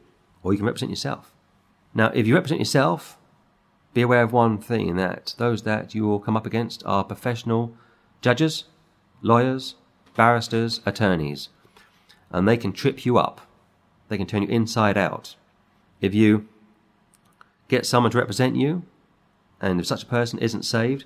or 0.44 0.54
you 0.54 0.58
can 0.58 0.66
represent 0.66 0.92
yourself. 0.92 1.34
Now, 1.94 2.12
if 2.14 2.28
you 2.28 2.36
represent 2.36 2.62
yourself, 2.62 3.18
be 3.94 4.02
aware 4.02 4.24
of 4.24 4.32
one 4.32 4.60
thing 4.60 4.96
that 4.98 5.34
those 5.38 5.64
that 5.64 5.96
you 5.96 6.06
will 6.08 6.20
come 6.20 6.38
up 6.38 6.46
against 6.46 6.84
are 6.86 7.04
professional 7.04 7.76
judges, 8.22 8.66
lawyers, 9.22 9.76
barristers, 10.16 10.82
attorneys, 10.86 11.50
and 12.32 12.48
they 12.48 12.58
can 12.58 12.72
trip 12.72 13.06
you 13.06 13.18
up. 13.18 13.42
They 14.10 14.18
can 14.18 14.28
turn 14.28 14.44
you 14.44 14.50
inside 14.50 14.98
out. 14.98 15.36
If 16.02 16.14
you 16.14 16.48
get 17.68 17.86
someone 17.86 18.12
to 18.12 18.18
represent 18.18 18.56
you, 18.56 18.84
and 19.62 19.80
if 19.80 19.88
such 19.88 20.04
a 20.04 20.08
person 20.08 20.40
isn't 20.40 20.64
saved, 20.64 21.06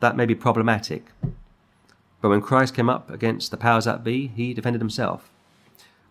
that 0.00 0.16
may 0.16 0.26
be 0.26 0.34
problematic. 0.34 1.06
But 2.20 2.30
when 2.30 2.40
Christ 2.40 2.74
came 2.74 2.90
up 2.90 3.10
against 3.10 3.50
the 3.50 3.56
powers 3.56 3.84
that 3.84 4.02
be, 4.02 4.26
he 4.28 4.54
defended 4.54 4.80
himself. 4.80 5.30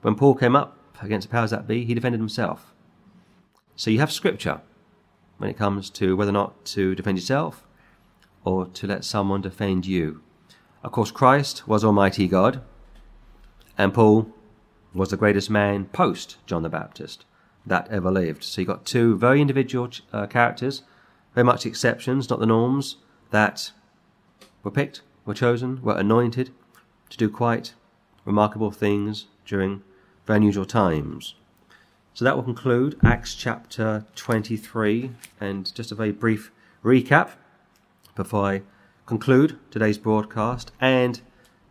When 0.02 0.16
Paul 0.16 0.36
came 0.36 0.56
up 0.56 0.78
against 1.02 1.28
the 1.28 1.32
powers 1.32 1.52
that 1.52 1.68
be, 1.68 1.86
he 1.86 1.94
defended 1.94 2.20
himself. 2.20 2.74
So 3.76 3.92
you 3.92 4.00
have 4.00 4.12
scripture 4.12 4.62
when 5.38 5.50
it 5.50 5.58
comes 5.58 5.90
to 5.92 6.16
whether 6.16 6.30
or 6.30 6.34
not 6.34 6.66
to 6.66 6.96
defend 6.96 7.18
yourself 7.18 7.68
or 8.44 8.66
to 8.66 8.88
let 8.88 9.04
someone 9.04 9.42
defend 9.42 9.86
you. 9.86 10.22
Of 10.84 10.92
course, 10.92 11.12
Christ 11.12 11.68
was 11.68 11.84
Almighty 11.84 12.28
God, 12.28 12.62
and 13.78 13.94
Paul 13.94 14.34
was 14.94 15.10
the 15.10 15.18
greatest 15.18 15.50
man 15.50 15.86
post 15.86 16.38
John 16.46 16.64
the 16.64 16.70
Baptist 16.70 17.26
that 17.66 17.88
ever 17.90 18.10
lived. 18.10 18.44
So 18.44 18.62
you've 18.62 18.70
got 18.70 18.86
two 18.86 19.18
very 19.18 19.42
individual 19.42 19.90
uh, 20.14 20.28
characters, 20.28 20.84
very 21.36 21.44
much 21.44 21.66
exceptions, 21.66 22.30
not 22.30 22.40
the 22.40 22.46
norms, 22.46 22.98
that 23.32 23.72
were 24.64 24.72
picked, 24.72 25.02
were 25.28 25.34
chosen, 25.34 25.82
were 25.84 25.98
anointed 25.98 26.50
to 27.10 27.18
do 27.18 27.30
quite 27.30 27.74
remarkable 28.26 28.72
things 28.72 29.28
during 29.46 29.84
very 30.26 30.38
unusual 30.38 30.66
times. 30.66 31.36
So 32.14 32.26
that 32.26 32.36
will 32.36 32.44
conclude 32.44 32.98
Acts 33.04 33.36
chapter 33.36 34.06
23, 34.16 35.12
and 35.40 35.76
just 35.76 35.92
a 35.92 35.96
very 35.96 36.12
brief 36.12 36.52
recap 36.84 37.32
before 38.16 38.46
I 38.46 38.62
conclude 39.06 39.60
today's 39.70 39.98
broadcast 39.98 40.72
and 40.82 41.22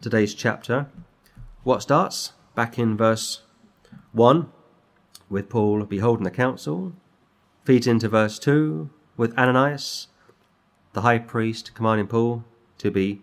today's 0.01 0.35
chapter. 0.35 0.87
What 1.64 1.83
starts 1.83 2.33
back 2.55 2.79
in 2.79 2.97
verse 2.97 3.42
1 4.12 4.49
with 5.29 5.49
Paul 5.49 5.83
beholding 5.85 6.25
the 6.25 6.31
council, 6.31 6.92
feeds 7.64 7.87
into 7.87 8.09
verse 8.09 8.38
2 8.38 8.88
with 9.16 9.37
Ananias, 9.37 10.09
the 10.92 11.01
high 11.01 11.19
priest, 11.19 11.75
commanding 11.75 12.07
Paul 12.07 12.45
to 12.79 12.90
be 12.90 13.23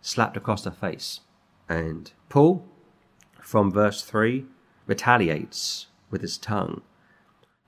slapped 0.00 0.36
across 0.36 0.64
the 0.64 0.70
face. 0.70 1.20
And 1.68 2.12
Paul, 2.28 2.66
from 3.40 3.70
verse 3.70 4.02
3, 4.02 4.44
retaliates 4.86 5.86
with 6.10 6.22
his 6.22 6.38
tongue 6.38 6.82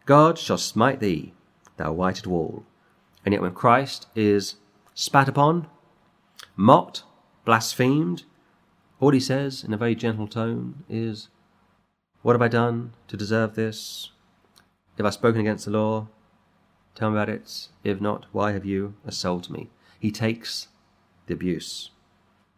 God 0.05 0.37
shall 0.38 0.59
smite 0.59 0.99
thee, 0.99 1.33
thou 1.77 1.92
whited 1.92 2.27
wall. 2.27 2.64
And 3.25 3.33
yet, 3.33 3.40
when 3.40 3.55
Christ 3.55 4.09
is 4.16 4.57
spat 4.95 5.29
upon, 5.29 5.68
mocked, 6.57 7.05
blasphemed, 7.45 8.25
all 8.99 9.12
he 9.12 9.21
says 9.21 9.62
in 9.62 9.73
a 9.73 9.77
very 9.77 9.95
gentle 9.95 10.27
tone 10.27 10.83
is, 10.88 11.29
What 12.23 12.33
have 12.33 12.42
I 12.42 12.49
done 12.49 12.95
to 13.07 13.16
deserve 13.16 13.55
this? 13.55 14.11
If 14.99 15.07
I've 15.07 15.14
spoken 15.14 15.40
against 15.40 15.66
the 15.66 15.71
law, 15.71 16.09
tell 16.97 17.11
me 17.11 17.16
about 17.16 17.29
it. 17.29 17.68
If 17.85 18.01
not, 18.01 18.27
why 18.33 18.53
have 18.53 18.64
you 18.64 18.95
assaulted 19.07 19.53
me? 19.53 19.71
He 20.01 20.11
takes 20.11 20.66
the 21.27 21.35
abuse. 21.35 21.91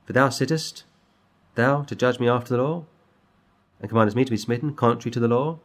For 0.04 0.12
thou 0.12 0.28
sittest, 0.28 0.84
thou 1.54 1.82
to 1.82 1.94
judge 1.94 2.20
me 2.20 2.28
after 2.28 2.56
the 2.56 2.62
law? 2.62 2.84
and 3.84 3.88
commandest 3.90 4.16
me 4.16 4.24
to 4.24 4.30
be 4.30 4.36
smitten 4.38 4.74
contrary 4.74 5.10
to 5.12 5.20
the 5.20 5.28
law? 5.28 5.58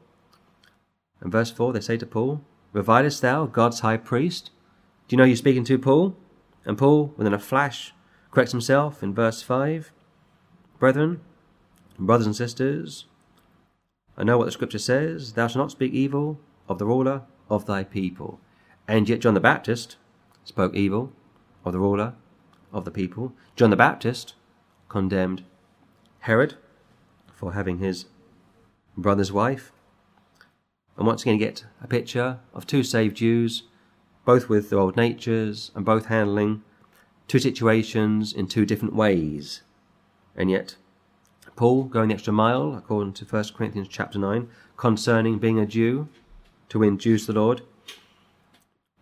And 1.21 1.31
verse 1.31 1.51
4, 1.51 1.71
they 1.71 1.79
say 1.79 1.95
to 1.95 2.05
Paul, 2.05 2.41
Revilest 2.73 3.21
thou 3.21 3.45
God's 3.45 3.79
high 3.79 3.95
priest? 3.95 4.51
Do 5.07 5.15
you 5.15 5.17
know 5.17 5.23
you're 5.23 5.37
speaking 5.37 5.63
to 5.63 5.79
Paul? 5.79 6.17
And 6.65 6.77
Paul, 6.77 7.13
within 7.15 7.33
a 7.33 7.39
flash, 7.39 7.93
corrects 8.29 8.51
himself 8.51 9.01
in 9.01 9.13
verse 9.13 9.41
5 9.41 9.93
Brethren, 10.79 11.21
brothers 11.97 12.25
and 12.25 12.35
sisters, 12.35 13.05
I 14.17 14.25
know 14.25 14.37
what 14.37 14.45
the 14.45 14.51
scripture 14.51 14.79
says 14.79 15.33
Thou 15.33 15.47
shalt 15.47 15.63
not 15.63 15.71
speak 15.71 15.93
evil 15.93 16.41
of 16.67 16.77
the 16.77 16.85
ruler 16.85 17.21
of 17.49 17.65
thy 17.65 17.85
people. 17.85 18.41
And 18.85 19.07
yet 19.07 19.21
John 19.21 19.33
the 19.33 19.39
Baptist 19.39 19.95
spoke 20.43 20.75
evil 20.75 21.13
of 21.63 21.71
the 21.71 21.79
ruler 21.79 22.15
of 22.71 22.85
the 22.85 22.91
people. 22.91 23.33
John 23.55 23.69
the 23.69 23.75
Baptist 23.75 24.33
condemned 24.87 25.43
Herod 26.19 26.55
for 27.33 27.53
having 27.53 27.79
his 27.79 28.05
brother's 28.97 29.31
wife. 29.31 29.71
And 30.97 31.07
once 31.07 31.21
again, 31.21 31.37
get 31.37 31.65
a 31.81 31.87
picture 31.87 32.39
of 32.53 32.67
two 32.67 32.83
saved 32.83 33.17
Jews, 33.17 33.63
both 34.25 34.49
with 34.49 34.69
their 34.69 34.79
old 34.79 34.97
natures 34.97 35.71
and 35.73 35.85
both 35.85 36.07
handling 36.07 36.63
two 37.27 37.39
situations 37.39 38.33
in 38.33 38.47
two 38.47 38.65
different 38.65 38.95
ways. 38.95 39.61
And 40.35 40.51
yet, 40.51 40.75
Paul 41.55 41.83
going 41.83 42.09
the 42.09 42.15
extra 42.15 42.33
mile, 42.33 42.75
according 42.75 43.13
to 43.13 43.25
1 43.25 43.45
Corinthians 43.55 43.87
chapter 43.89 44.19
9, 44.19 44.49
concerning 44.77 45.39
being 45.39 45.59
a 45.59 45.65
Jew, 45.65 46.09
to 46.69 46.79
win 46.79 46.97
Jews 46.97 47.25
to 47.25 47.33
the 47.33 47.39
Lord, 47.39 47.61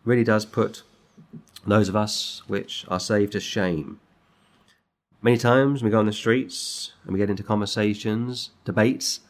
really 0.05 0.23
does 0.23 0.45
put 0.45 0.83
those 1.71 1.89
of 1.89 1.95
us 1.95 2.41
which 2.47 2.85
are 2.87 2.99
saved 2.99 3.33
to 3.33 3.39
shame. 3.39 3.99
Many 5.21 5.37
times 5.37 5.83
we 5.83 5.89
go 5.89 5.99
on 5.99 6.05
the 6.05 6.13
streets 6.13 6.93
and 7.03 7.13
we 7.13 7.19
get 7.19 7.29
into 7.29 7.43
conversations, 7.43 8.51
debates, 8.63 9.21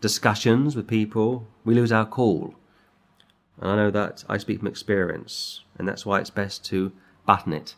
discussions 0.00 0.76
with 0.76 0.86
people, 0.86 1.46
we 1.64 1.74
lose 1.74 1.92
our 1.92 2.06
cool. 2.06 2.54
And 3.60 3.70
I 3.70 3.76
know 3.76 3.90
that 3.90 4.24
I 4.28 4.38
speak 4.38 4.58
from 4.58 4.68
experience, 4.68 5.62
and 5.78 5.88
that's 5.88 6.04
why 6.06 6.20
it's 6.20 6.30
best 6.30 6.64
to 6.66 6.92
button 7.26 7.52
it, 7.52 7.74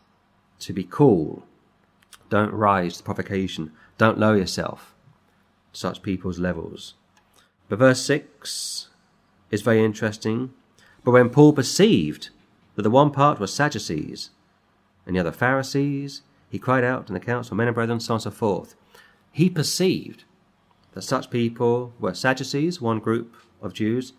to 0.60 0.72
be 0.72 0.84
cool. 0.84 1.44
Don't 2.28 2.52
rise 2.52 2.98
to 2.98 3.02
provocation, 3.02 3.72
don't 3.98 4.18
lower 4.18 4.36
yourself 4.36 4.94
to 5.72 5.80
such 5.80 6.02
people's 6.02 6.38
levels. 6.38 6.94
But 7.68 7.78
verse 7.78 8.02
6 8.02 8.88
is 9.50 9.62
very 9.62 9.84
interesting. 9.84 10.52
But 11.04 11.12
when 11.12 11.30
Paul 11.30 11.52
perceived 11.52 12.30
that 12.80 12.84
the 12.84 12.90
one 12.90 13.10
part 13.10 13.38
were 13.38 13.46
Sadducees, 13.46 14.30
and 15.04 15.14
the 15.14 15.20
other 15.20 15.32
Pharisees, 15.32 16.22
he 16.48 16.58
cried 16.58 16.82
out 16.82 17.08
in 17.08 17.14
the 17.14 17.20
council, 17.20 17.54
men 17.54 17.68
and 17.68 17.74
brethren, 17.74 18.00
so 18.00 18.14
on 18.14 18.16
and 18.16 18.22
so 18.22 18.30
forth. 18.30 18.74
He 19.30 19.50
perceived 19.50 20.24
that 20.92 21.02
such 21.02 21.28
people 21.28 21.92
were 22.00 22.14
Sadducees, 22.14 22.80
one 22.80 22.98
group 22.98 23.36
of 23.60 23.74
Jews, 23.74 24.14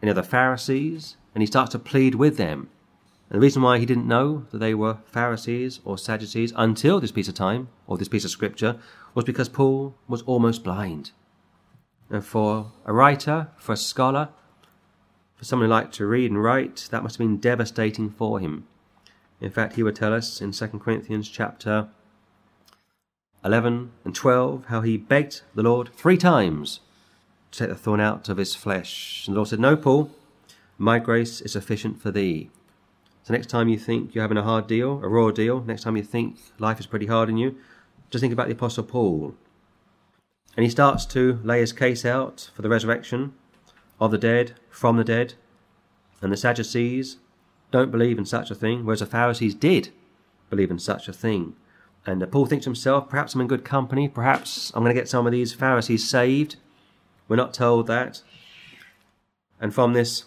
and 0.00 0.08
the 0.08 0.12
other 0.12 0.22
Pharisees, 0.22 1.18
and 1.34 1.42
he 1.42 1.46
starts 1.46 1.72
to 1.72 1.78
plead 1.78 2.14
with 2.14 2.38
them. 2.38 2.70
And 3.28 3.36
the 3.36 3.44
reason 3.44 3.60
why 3.60 3.78
he 3.78 3.84
didn't 3.84 4.08
know 4.08 4.46
that 4.52 4.58
they 4.58 4.72
were 4.72 4.98
Pharisees 5.04 5.80
or 5.84 5.98
Sadducees 5.98 6.54
until 6.56 6.98
this 6.98 7.12
piece 7.12 7.28
of 7.28 7.34
time, 7.34 7.68
or 7.86 7.98
this 7.98 8.08
piece 8.08 8.24
of 8.24 8.30
scripture, 8.30 8.78
was 9.14 9.26
because 9.26 9.50
Paul 9.50 9.94
was 10.08 10.22
almost 10.22 10.64
blind. 10.64 11.10
And 12.08 12.24
for 12.24 12.72
a 12.86 12.92
writer, 12.94 13.48
for 13.58 13.74
a 13.74 13.76
scholar, 13.76 14.30
for 15.36 15.44
someone 15.44 15.68
who 15.68 15.74
liked 15.74 15.94
to 15.94 16.06
read 16.06 16.30
and 16.30 16.42
write, 16.42 16.88
that 16.90 17.02
must 17.02 17.16
have 17.16 17.26
been 17.26 17.36
devastating 17.36 18.10
for 18.10 18.40
him. 18.40 18.66
In 19.40 19.50
fact, 19.50 19.76
he 19.76 19.82
would 19.82 19.96
tell 19.96 20.14
us 20.14 20.40
in 20.40 20.52
2 20.52 20.66
Corinthians 20.78 21.28
chapter 21.28 21.88
11 23.44 23.92
and 24.04 24.14
12 24.14 24.66
how 24.66 24.80
he 24.80 24.96
begged 24.96 25.42
the 25.54 25.62
Lord 25.62 25.90
three 25.94 26.16
times 26.16 26.80
to 27.52 27.58
take 27.58 27.68
the 27.68 27.74
thorn 27.74 28.00
out 28.00 28.28
of 28.28 28.38
his 28.38 28.54
flesh. 28.54 29.24
And 29.26 29.34
the 29.34 29.38
Lord 29.38 29.48
said, 29.48 29.60
No, 29.60 29.76
Paul, 29.76 30.10
my 30.78 30.98
grace 30.98 31.40
is 31.42 31.52
sufficient 31.52 32.00
for 32.00 32.10
thee. 32.10 32.50
So 33.22 33.34
next 33.34 33.48
time 33.48 33.68
you 33.68 33.78
think 33.78 34.14
you're 34.14 34.24
having 34.24 34.38
a 34.38 34.42
hard 34.42 34.66
deal, 34.66 35.00
a 35.02 35.08
raw 35.08 35.30
deal, 35.30 35.62
next 35.62 35.82
time 35.82 35.96
you 35.96 36.02
think 36.02 36.38
life 36.58 36.80
is 36.80 36.86
pretty 36.86 37.06
hard 37.06 37.28
on 37.28 37.36
you, 37.36 37.56
just 38.10 38.20
think 38.20 38.32
about 38.32 38.46
the 38.46 38.54
Apostle 38.54 38.84
Paul. 38.84 39.34
And 40.56 40.64
he 40.64 40.70
starts 40.70 41.04
to 41.06 41.40
lay 41.44 41.60
his 41.60 41.72
case 41.72 42.04
out 42.04 42.50
for 42.54 42.62
the 42.62 42.68
resurrection 42.68 43.34
of 44.00 44.10
the 44.10 44.18
dead, 44.18 44.54
from 44.68 44.96
the 44.96 45.04
dead, 45.04 45.34
and 46.20 46.32
the 46.32 46.36
Sadducees 46.36 47.18
don't 47.70 47.90
believe 47.90 48.18
in 48.18 48.24
such 48.24 48.50
a 48.50 48.54
thing, 48.54 48.84
whereas 48.84 49.00
the 49.00 49.06
Pharisees 49.06 49.54
did 49.54 49.90
believe 50.50 50.70
in 50.70 50.78
such 50.78 51.08
a 51.08 51.12
thing. 51.12 51.54
And 52.06 52.22
uh, 52.22 52.26
Paul 52.26 52.46
thinks 52.46 52.64
to 52.64 52.70
himself, 52.70 53.08
perhaps 53.08 53.34
I'm 53.34 53.40
in 53.40 53.48
good 53.48 53.64
company, 53.64 54.08
perhaps 54.08 54.70
I'm 54.74 54.82
going 54.82 54.94
to 54.94 55.00
get 55.00 55.08
some 55.08 55.26
of 55.26 55.32
these 55.32 55.52
Pharisees 55.52 56.08
saved. 56.08 56.56
We're 57.28 57.36
not 57.36 57.52
told 57.52 57.86
that. 57.88 58.22
And 59.60 59.74
from 59.74 59.92
this 59.92 60.26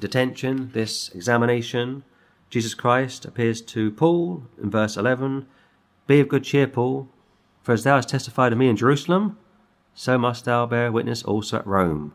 detention, 0.00 0.70
this 0.72 1.10
examination, 1.10 2.04
Jesus 2.48 2.74
Christ 2.74 3.24
appears 3.24 3.60
to 3.62 3.90
Paul 3.90 4.44
in 4.62 4.70
verse 4.70 4.96
11 4.96 5.46
Be 6.06 6.20
of 6.20 6.28
good 6.28 6.44
cheer, 6.44 6.66
Paul, 6.66 7.08
for 7.62 7.72
as 7.72 7.84
thou 7.84 7.96
hast 7.96 8.08
testified 8.08 8.52
of 8.52 8.58
me 8.58 8.68
in 8.68 8.76
Jerusalem, 8.76 9.38
so 9.94 10.16
must 10.16 10.44
thou 10.44 10.64
bear 10.66 10.92
witness 10.92 11.22
also 11.22 11.58
at 11.58 11.66
Rome. 11.66 12.14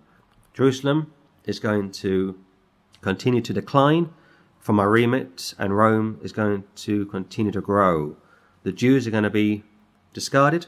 Jerusalem 0.53 1.13
is 1.45 1.59
going 1.59 1.91
to 1.91 2.37
continue 3.01 3.41
to 3.41 3.53
decline, 3.53 4.13
from 4.59 4.75
my 4.75 4.83
remit, 4.83 5.53
and 5.57 5.75
Rome 5.75 6.19
is 6.21 6.31
going 6.31 6.63
to 6.75 7.05
continue 7.07 7.51
to 7.51 7.61
grow. 7.61 8.15
The 8.63 8.71
Jews 8.71 9.07
are 9.07 9.11
going 9.11 9.23
to 9.23 9.29
be 9.29 9.63
discarded, 10.13 10.67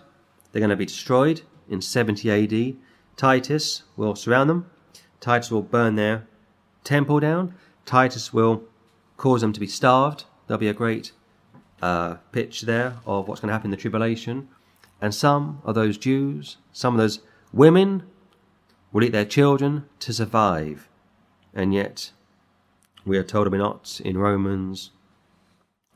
they're 0.52 0.60
going 0.60 0.70
to 0.70 0.76
be 0.76 0.86
destroyed 0.86 1.42
in 1.70 1.82
70 1.82 2.32
AD. 2.32 2.76
Titus 3.16 3.84
will 3.96 4.16
surround 4.16 4.50
them, 4.50 4.70
Titus 5.20 5.52
will 5.52 5.62
burn 5.62 5.96
their 5.96 6.28
temple 6.84 7.20
down, 7.20 7.54
Titus 7.86 8.34
will 8.34 8.64
cause 9.18 9.42
them 9.42 9.54
to 9.54 9.60
be 9.60 9.68
starved. 9.68 10.26
There'll 10.48 10.60
be 10.60 10.68
a 10.70 10.74
great 10.74 11.12
uh, 11.82 12.16
pitch 12.32 12.62
there 12.62 12.98
of 13.06 13.28
what's 13.28 13.42
going 13.42 13.50
to 13.50 13.54
happen 13.54 13.68
in 13.68 13.72
the 13.72 13.78
tribulation. 13.78 14.48
And 15.02 15.14
some 15.14 15.62
of 15.64 15.76
those 15.76 15.98
Jews, 15.98 16.58
some 16.72 16.94
of 16.94 16.98
those 17.00 17.20
women 17.52 18.04
will 18.94 19.04
eat 19.04 19.12
their 19.12 19.26
children 19.26 19.90
to 20.00 20.14
survive. 20.14 20.88
And 21.54 21.74
yet, 21.74 22.12
we 23.04 23.18
are 23.18 23.24
told, 23.24 23.52
we 23.52 23.58
not, 23.58 24.00
in 24.06 24.18
Romans 24.18 24.92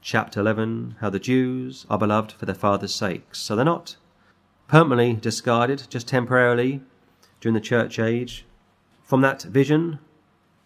chapter 0.02 0.42
11, 0.42 0.98
how 1.00 1.10
the 1.10 1.20
Jews 1.20 1.86
are 1.90 1.98
beloved 1.98 2.34
for 2.34 2.46
their 2.46 2.56
father's 2.56 2.94
sakes. 2.94 3.40
So 3.40 3.56
they're 3.56 3.64
not 3.64 3.96
permanently 4.68 5.14
discarded, 5.14 5.88
just 5.90 6.08
temporarily 6.08 6.82
during 7.40 7.54
the 7.54 7.62
church 7.62 8.00
age. 8.00 8.46
From 9.04 9.22
that 9.22 9.44
vision 9.44 10.00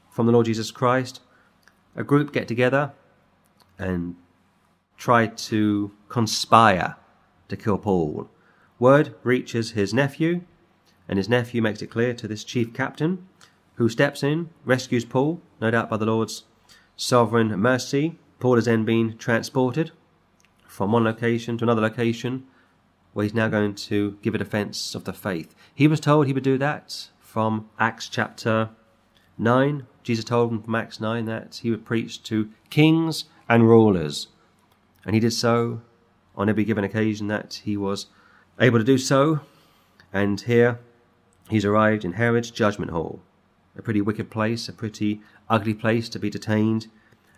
from 0.09 0.25
the 0.25 0.31
Lord 0.31 0.45
Jesus 0.45 0.71
Christ, 0.71 1.21
a 1.95 2.03
group 2.03 2.33
get 2.33 2.47
together 2.47 2.91
and 3.79 4.15
try 4.97 5.25
to 5.25 5.91
conspire 6.09 6.97
to 7.47 7.57
kill 7.57 7.77
Paul. 7.77 8.29
Word 8.77 9.15
reaches 9.23 9.71
his 9.71 9.93
nephew, 9.93 10.41
and 11.11 11.17
his 11.17 11.27
nephew 11.27 11.61
makes 11.61 11.81
it 11.81 11.87
clear 11.87 12.13
to 12.13 12.25
this 12.25 12.45
chief 12.45 12.73
captain, 12.73 13.27
who 13.75 13.89
steps 13.89 14.23
in, 14.23 14.49
rescues 14.63 15.03
Paul, 15.03 15.41
no 15.59 15.69
doubt 15.69 15.89
by 15.89 15.97
the 15.97 16.05
Lord's 16.05 16.45
sovereign 16.95 17.49
mercy. 17.59 18.17
Paul 18.39 18.55
has 18.55 18.63
then 18.63 18.85
been 18.85 19.17
transported 19.17 19.91
from 20.65 20.93
one 20.93 21.03
location 21.03 21.57
to 21.57 21.65
another 21.65 21.81
location, 21.81 22.45
where 23.11 23.23
he's 23.23 23.33
now 23.33 23.49
going 23.49 23.75
to 23.75 24.17
give 24.21 24.33
a 24.33 24.37
defense 24.37 24.95
of 24.95 25.03
the 25.03 25.11
faith. 25.11 25.53
He 25.75 25.85
was 25.85 25.99
told 25.99 26.27
he 26.27 26.33
would 26.33 26.43
do 26.43 26.57
that 26.59 27.09
from 27.19 27.69
Acts 27.77 28.07
chapter 28.07 28.69
9. 29.37 29.85
Jesus 30.03 30.23
told 30.23 30.49
him 30.49 30.61
from 30.63 30.75
Acts 30.75 31.01
9 31.01 31.25
that 31.25 31.59
he 31.61 31.71
would 31.71 31.83
preach 31.83 32.23
to 32.23 32.49
kings 32.69 33.25
and 33.49 33.67
rulers. 33.67 34.27
And 35.03 35.13
he 35.13 35.19
did 35.19 35.33
so 35.33 35.81
on 36.37 36.47
every 36.47 36.63
given 36.63 36.85
occasion 36.85 37.27
that 37.27 37.63
he 37.65 37.75
was 37.75 38.05
able 38.61 38.79
to 38.79 38.85
do 38.85 38.97
so. 38.97 39.41
And 40.13 40.39
here 40.39 40.79
he's 41.51 41.65
arrived 41.65 42.05
in 42.05 42.13
Herod's 42.13 42.51
judgment 42.51 42.91
hall, 42.91 43.21
a 43.77 43.81
pretty 43.81 44.01
wicked 44.01 44.29
place, 44.29 44.67
a 44.67 44.73
pretty 44.73 45.21
ugly 45.49 45.73
place 45.73 46.09
to 46.09 46.19
be 46.19 46.29
detained. 46.29 46.87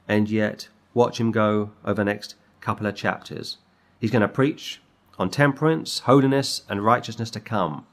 And 0.08 0.30
yet, 0.30 0.67
watch 0.93 1.19
him 1.19 1.32
go 1.32 1.71
over 1.84 1.95
the 1.95 2.06
next 2.06 2.36
couple 2.62 2.86
of 2.86 2.95
chapters. 2.95 3.58
He's 3.99 4.12
going 4.12 4.21
to 4.21 4.28
preach 4.28 4.82
on 5.17 5.30
temperance, 5.30 5.99
holiness, 5.99 6.63
and 6.69 6.84
righteousness 6.84 7.30
to 7.32 7.39
come. 7.39 7.86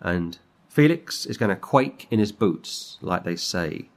And 0.00 0.38
Felix 0.68 1.26
is 1.26 1.36
going 1.36 1.50
to 1.50 1.56
quake 1.56 2.06
in 2.10 2.18
his 2.18 2.32
boots, 2.32 2.98
like 3.00 3.24
they 3.24 3.36
say. 3.36 3.88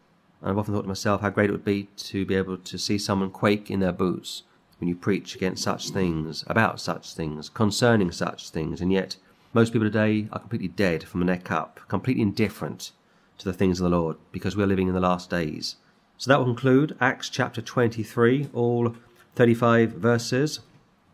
And 0.42 0.50
I've 0.50 0.58
often 0.58 0.74
thought 0.74 0.82
to 0.82 0.88
myself 0.88 1.22
how 1.22 1.30
great 1.30 1.50
it 1.50 1.54
would 1.54 1.64
be 1.64 1.90
to 1.98 2.26
be 2.26 2.36
able 2.36 2.58
to 2.58 2.78
see 2.78 2.98
someone 2.98 3.32
quake 3.32 3.72
in 3.72 3.80
their 3.80 3.92
boots 3.94 4.44
when 4.80 4.90
you 4.90 4.96
preach 4.96 5.36
against 5.36 5.64
such 5.64 5.92
things, 5.92 6.44
about 6.48 6.80
such 6.80 7.14
things, 7.14 7.48
concerning 7.48 8.12
such 8.12 8.50
things, 8.50 8.82
and 8.82 8.92
yet 8.92 9.16
most 9.54 9.72
people 9.72 9.88
today 9.88 10.28
are 10.32 10.40
completely 10.40 10.68
dead 10.68 11.04
from 11.04 11.20
the 11.20 11.26
neck 11.28 11.52
up, 11.52 11.80
completely 11.88 12.24
indifferent 12.24 12.92
to 13.38 13.46
the 13.46 13.54
things 13.54 13.80
of 13.80 13.84
the 13.84 13.96
Lord, 13.96 14.18
because 14.32 14.58
we're 14.58 14.68
living 14.68 14.88
in 14.88 14.96
the 14.96 15.00
last 15.00 15.30
days. 15.30 15.76
So 16.18 16.30
that 16.30 16.40
will 16.40 16.46
conclude 16.46 16.98
Acts 17.00 17.30
chapter 17.30 17.62
23, 17.62 18.50
all 18.54 18.96
35 19.36 19.92
verses. 19.92 20.62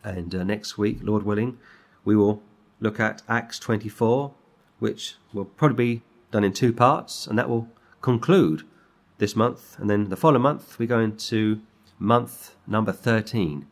And 0.03 0.33
uh, 0.33 0.43
next 0.43 0.77
week, 0.77 0.99
Lord 1.01 1.23
willing, 1.23 1.57
we 2.05 2.15
will 2.15 2.41
look 2.79 2.99
at 2.99 3.21
Acts 3.27 3.59
24, 3.59 4.33
which 4.79 5.15
will 5.33 5.45
probably 5.45 5.95
be 5.95 6.01
done 6.31 6.43
in 6.45 6.53
two 6.53 6.71
parts, 6.71 7.27
and 7.27 7.37
that 7.37 7.49
will 7.49 7.67
conclude 8.01 8.63
this 9.17 9.35
month. 9.35 9.77
And 9.79 9.89
then 9.89 10.09
the 10.09 10.15
following 10.15 10.43
month, 10.43 10.79
we 10.79 10.87
go 10.87 10.99
into 10.99 11.61
month 11.97 12.55
number 12.65 12.93
13. 12.93 13.67